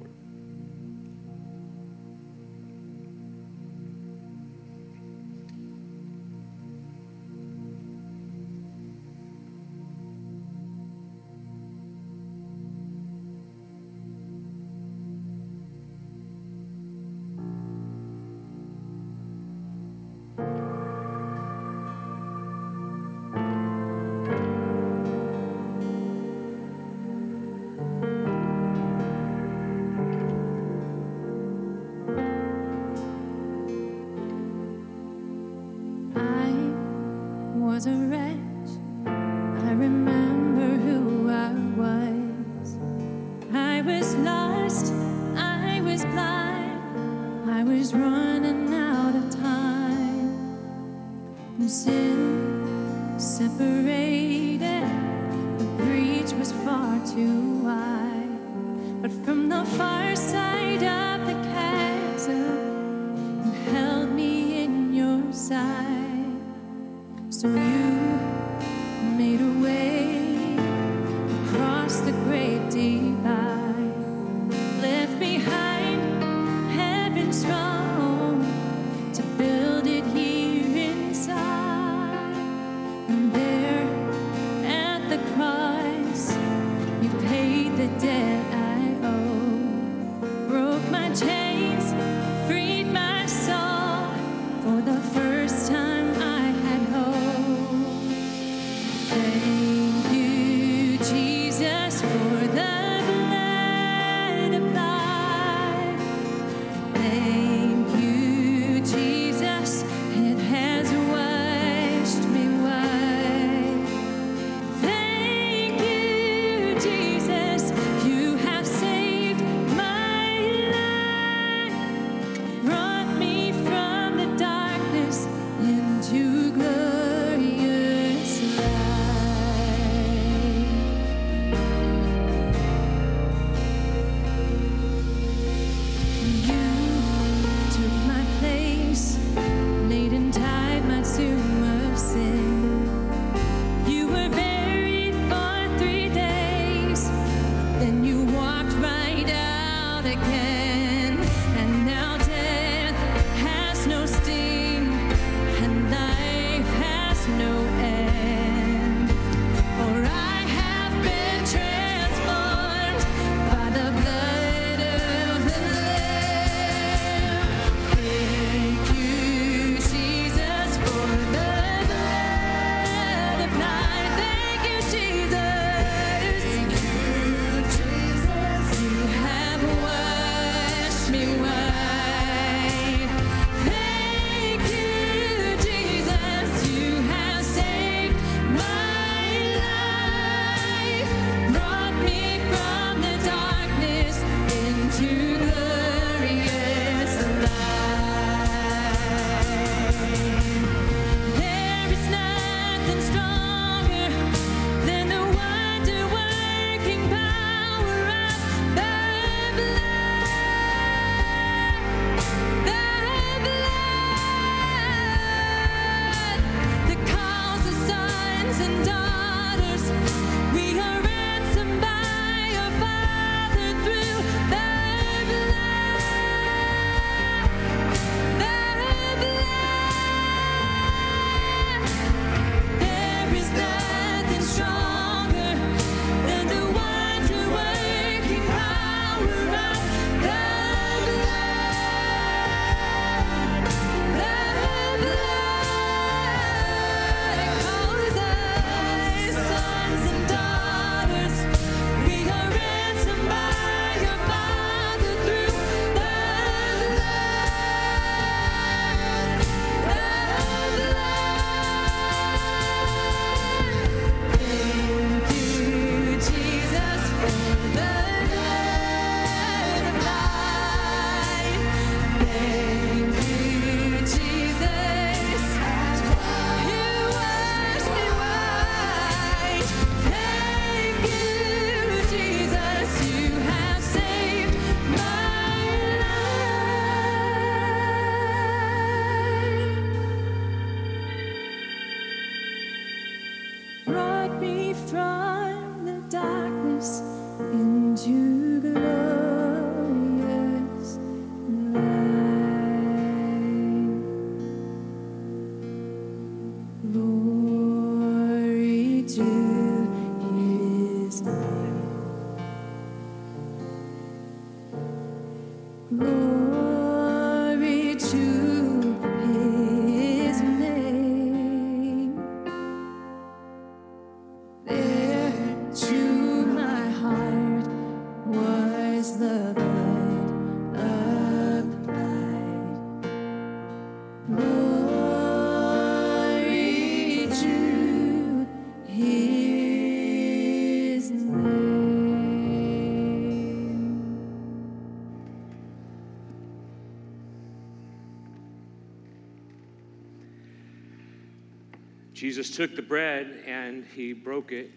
[352.19, 354.73] Jesus took the bread and he broke it.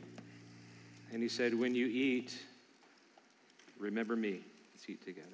[1.12, 2.38] And he said, When you eat,
[3.80, 4.42] remember me.
[4.76, 5.28] Let's eat together.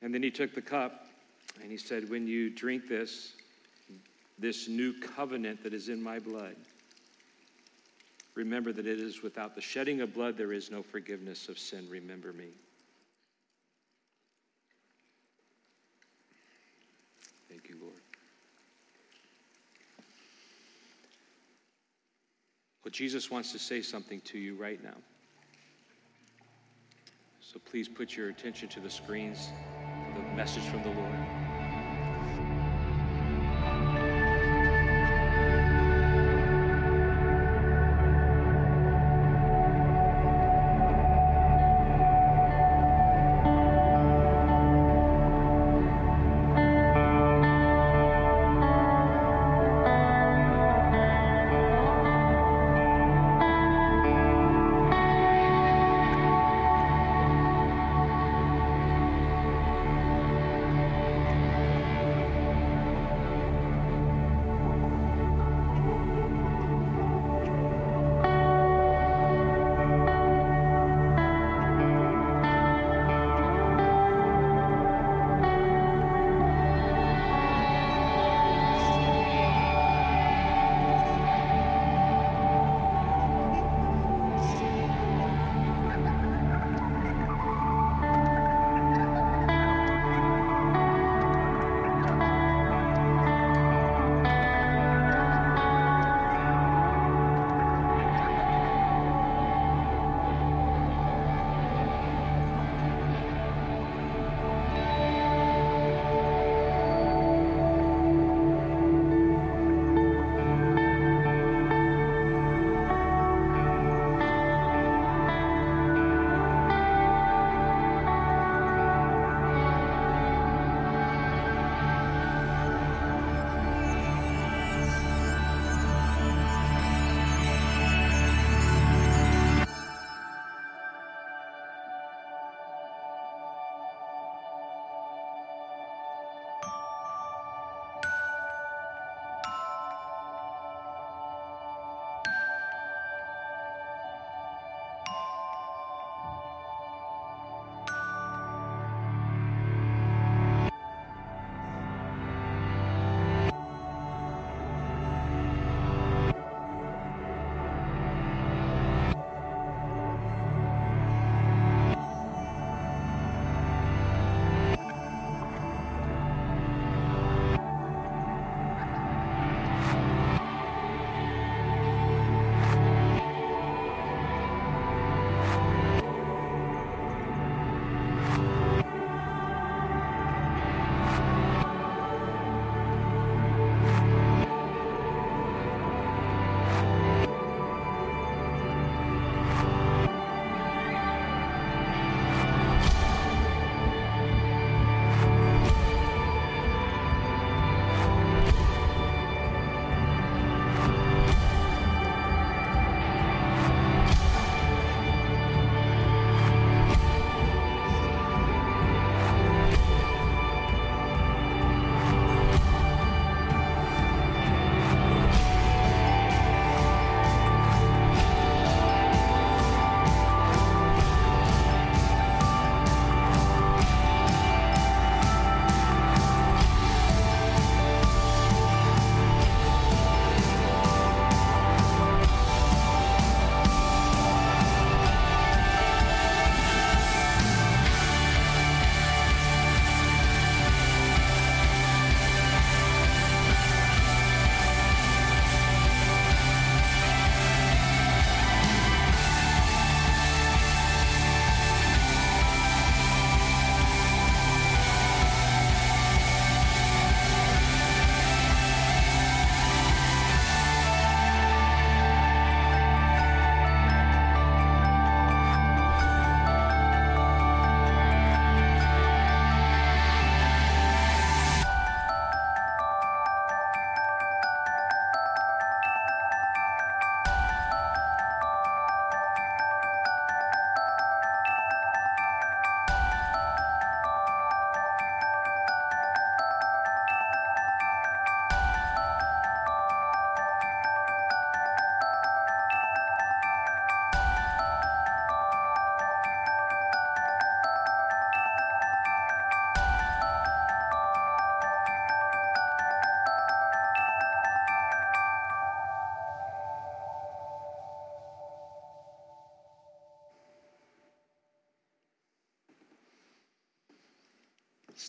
[0.00, 1.08] And then he took the cup
[1.60, 3.32] and he said, When you drink this,
[4.38, 6.54] this new covenant that is in my blood,
[8.36, 11.88] remember that it is without the shedding of blood, there is no forgiveness of sin.
[11.90, 12.50] Remember me.
[17.56, 17.94] Thank you, Lord.
[22.86, 24.94] Well, Jesus wants to say something to you right now.
[27.40, 29.48] So please put your attention to the screens,
[30.14, 31.45] the message from the Lord.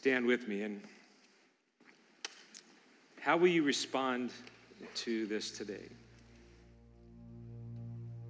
[0.07, 0.79] Stand with me and
[3.19, 4.31] how will you respond
[4.95, 5.89] to this today?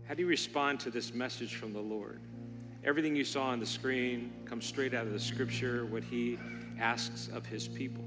[0.07, 2.19] How do you respond to this message from the Lord?
[2.83, 6.39] Everything you saw on the screen comes straight out of the scripture, what he
[6.79, 8.05] asks of his people.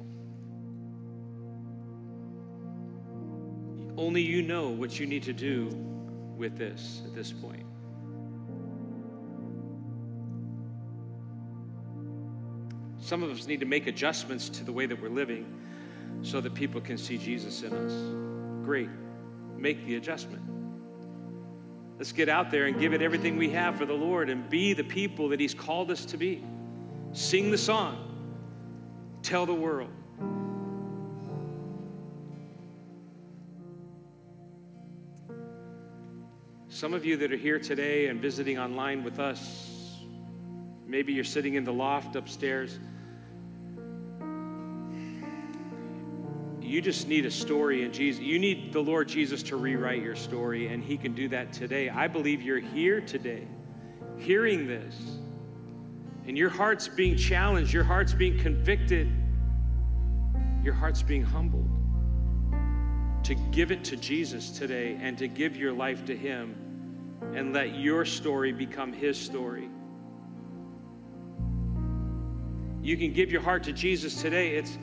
[3.96, 5.68] Only you know what you need to do
[6.36, 7.69] with this at this point.
[13.10, 15.44] Some of us need to make adjustments to the way that we're living
[16.22, 18.64] so that people can see Jesus in us.
[18.64, 18.88] Great.
[19.56, 20.44] Make the adjustment.
[21.98, 24.74] Let's get out there and give it everything we have for the Lord and be
[24.74, 26.44] the people that He's called us to be.
[27.10, 27.98] Sing the song,
[29.24, 29.90] tell the world.
[36.68, 39.98] Some of you that are here today and visiting online with us,
[40.86, 42.78] maybe you're sitting in the loft upstairs.
[46.70, 48.22] You just need a story in Jesus.
[48.22, 51.88] You need the Lord Jesus to rewrite your story, and He can do that today.
[51.88, 53.48] I believe you're here today,
[54.18, 55.18] hearing this,
[56.28, 59.10] and your heart's being challenged, your heart's being convicted,
[60.62, 61.68] your heart's being humbled
[63.24, 66.54] to give it to Jesus today and to give your life to Him
[67.34, 69.68] and let your story become His story.
[72.80, 74.50] You can give your heart to Jesus today.
[74.50, 74.78] It's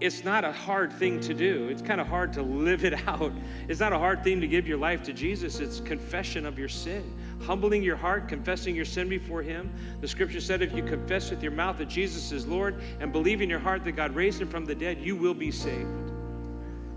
[0.00, 1.68] it's not a hard thing to do.
[1.68, 3.32] It's kind of hard to live it out.
[3.68, 5.60] It's not a hard thing to give your life to Jesus.
[5.60, 9.70] It's confession of your sin, humbling your heart, confessing your sin before Him.
[10.00, 13.42] The scripture said if you confess with your mouth that Jesus is Lord and believe
[13.42, 16.10] in your heart that God raised Him from the dead, you will be saved.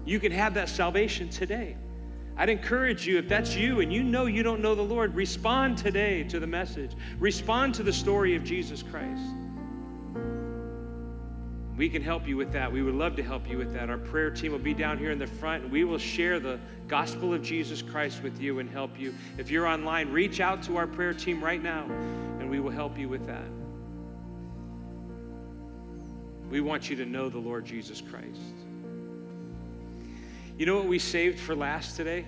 [0.06, 1.76] You can have that salvation today.
[2.36, 5.78] I'd encourage you, if that's you and you know you don't know the Lord, respond
[5.78, 6.94] today to the message.
[7.20, 9.22] Respond to the story of Jesus Christ.
[11.84, 12.72] We can help you with that.
[12.72, 13.90] We would love to help you with that.
[13.90, 16.58] Our prayer team will be down here in the front, and we will share the
[16.88, 19.14] gospel of Jesus Christ with you and help you.
[19.38, 21.84] If you're online, reach out to our prayer team right now,
[22.40, 23.44] and we will help you with that.
[26.50, 28.40] We want you to know the Lord Jesus Christ.
[30.58, 32.24] You know what we saved for last today?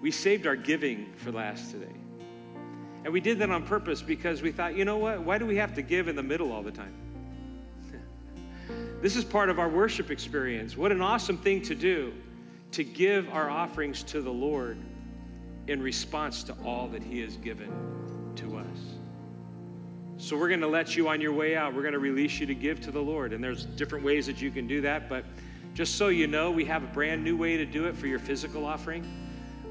[0.00, 1.96] We saved our giving for last today.
[3.02, 5.22] And we did that on purpose because we thought, you know what?
[5.22, 6.94] Why do we have to give in the middle all the time?
[9.00, 10.76] This is part of our worship experience.
[10.76, 12.12] What an awesome thing to do
[12.72, 14.76] to give our offerings to the Lord
[15.68, 17.70] in response to all that He has given
[18.36, 18.78] to us.
[20.16, 21.74] So we're going to let you on your way out.
[21.74, 23.32] We're going to release you to give to the Lord.
[23.32, 25.08] And there's different ways that you can do that.
[25.08, 25.24] But
[25.74, 28.18] just so you know, we have a brand new way to do it for your
[28.18, 29.06] physical offering.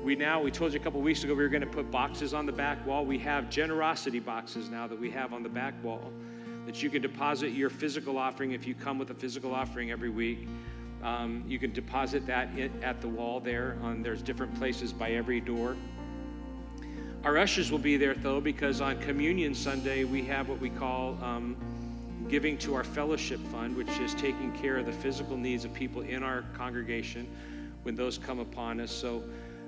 [0.01, 2.33] We now, we told you a couple weeks ago, we were going to put boxes
[2.33, 3.05] on the back wall.
[3.05, 6.13] We have generosity boxes now that we have on the back wall
[6.67, 10.09] that you can deposit your physical offering if you come with a physical offering every
[10.09, 10.49] week.
[11.01, 12.49] Um, you can deposit that
[12.83, 13.77] at the wall there.
[13.81, 15.77] On, there's different places by every door.
[17.23, 21.17] Our ushers will be there though, because on Communion Sunday we have what we call
[21.23, 21.55] um,
[22.27, 26.01] giving to our fellowship fund, which is taking care of the physical needs of people
[26.01, 27.29] in our congregation
[27.83, 28.91] when those come upon us.
[28.91, 29.23] So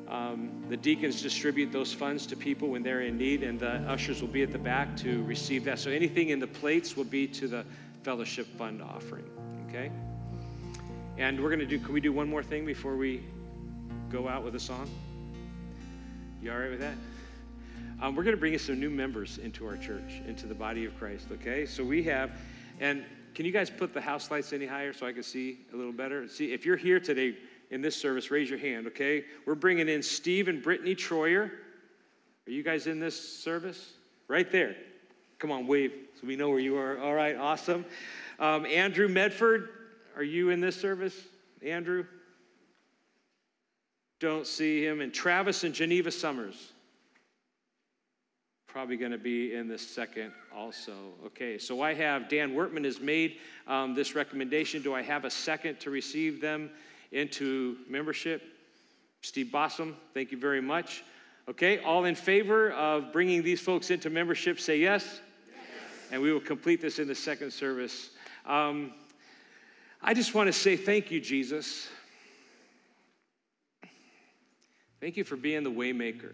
[0.10, 4.22] um, the deacons distribute those funds to people when they're in need, and the ushers
[4.22, 5.78] will be at the back to receive that.
[5.78, 7.64] So anything in the plates will be to the
[8.03, 9.30] fellowship fund offering.
[9.68, 9.91] Okay?
[11.18, 13.24] And we're going to do, can we do one more thing before we
[14.10, 14.89] go out with a song?
[16.41, 16.95] You all right with that?
[18.01, 20.86] Um, we're going to bring in some new members into our church, into the body
[20.86, 21.66] of Christ, okay?
[21.66, 22.32] So we have,
[22.80, 23.03] and
[23.36, 25.91] can you guys put the house lights any higher so I can see a little
[25.91, 26.28] better?
[26.28, 27.36] See, if you're here today,
[27.72, 29.26] in this service, raise your hand, okay?
[29.45, 31.51] We're bringing in Steve and Brittany Troyer.
[32.47, 33.93] Are you guys in this service?
[34.28, 34.76] Right there.
[35.38, 36.99] Come on, wave so we know where you are.
[36.99, 37.86] All right, awesome.
[38.39, 39.70] Um, Andrew Medford,
[40.15, 41.15] are you in this service?
[41.65, 42.05] Andrew?
[44.20, 44.99] Don't see him.
[44.99, 46.74] And Travis and Geneva Summers.
[48.67, 50.93] Probably going to be in the second also.
[51.28, 54.82] Okay, so I have Dan Wertman has made um, this recommendation.
[54.82, 56.70] Do I have a second to receive them?
[57.12, 58.41] Into membership.
[59.22, 61.03] Steve Bossum, thank you very much.
[61.49, 65.03] Okay, all in favor of bringing these folks into membership, say yes.
[65.03, 65.57] yes.
[66.12, 68.12] And we will complete this in the second service.
[68.45, 68.93] Um,
[70.01, 71.88] I just want to say thank you, Jesus.
[75.01, 76.34] Thank you for being the waymaker.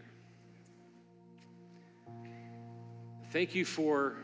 [3.31, 4.17] Thank you for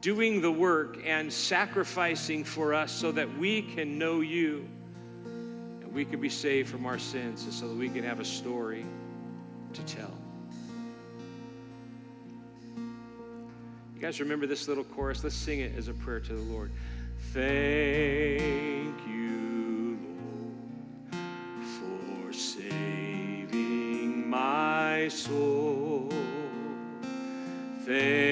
[0.00, 4.66] doing the work and sacrificing for us so that we can know you
[5.82, 8.24] and we can be saved from our sins and so that we can have a
[8.24, 8.84] story
[9.72, 10.12] to tell.
[13.94, 15.22] You guys remember this little chorus?
[15.22, 16.72] Let's sing it as a prayer to the Lord.
[17.34, 19.98] Thank you,
[21.12, 21.22] Lord,
[21.78, 26.08] for saving my soul.
[27.84, 28.29] Thank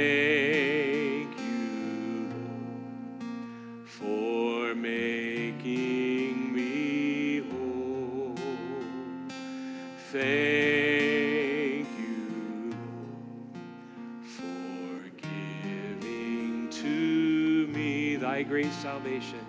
[18.79, 19.41] salvation,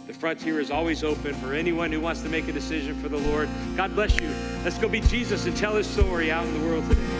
[0.06, 3.16] The frontier is always open for anyone who wants to make a decision for the
[3.16, 3.48] Lord.
[3.74, 4.30] God bless you.
[4.62, 7.17] Let's go be Jesus and tell his story out in the world today.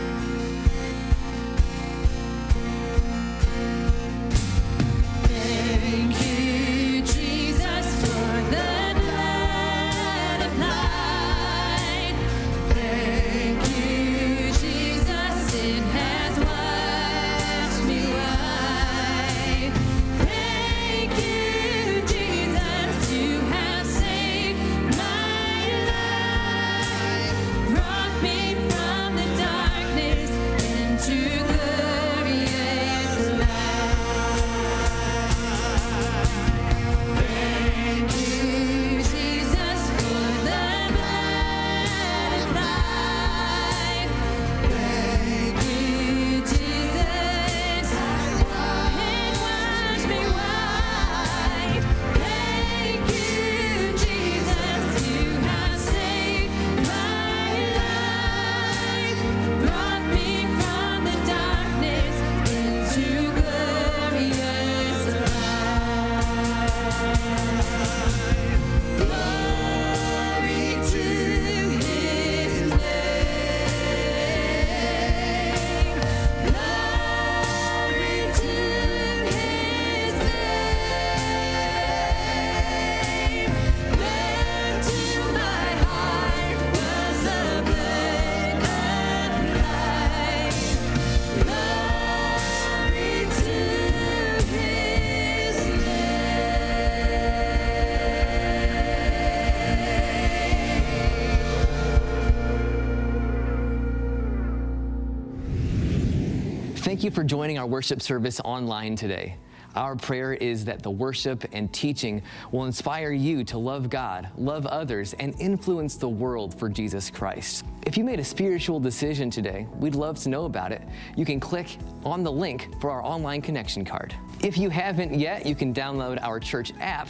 [106.99, 109.37] Thank you for joining our worship service online today.
[109.77, 114.67] Our prayer is that the worship and teaching will inspire you to love God, love
[114.67, 117.65] others, and influence the world for Jesus Christ.
[117.87, 120.83] If you made a spiritual decision today, we'd love to know about it.
[121.15, 124.13] You can click on the link for our online connection card.
[124.43, 127.07] If you haven't yet, you can download our church app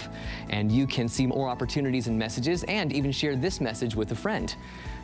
[0.51, 4.15] and you can see more opportunities and messages and even share this message with a
[4.15, 4.55] friend.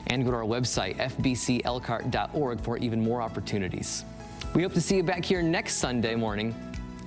[0.08, 4.04] And go to our website, fbcelkhart.org, for even more opportunities.
[4.54, 6.54] We hope to see you back here next Sunday morning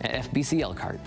[0.02, 1.00] at FBC Elkhart.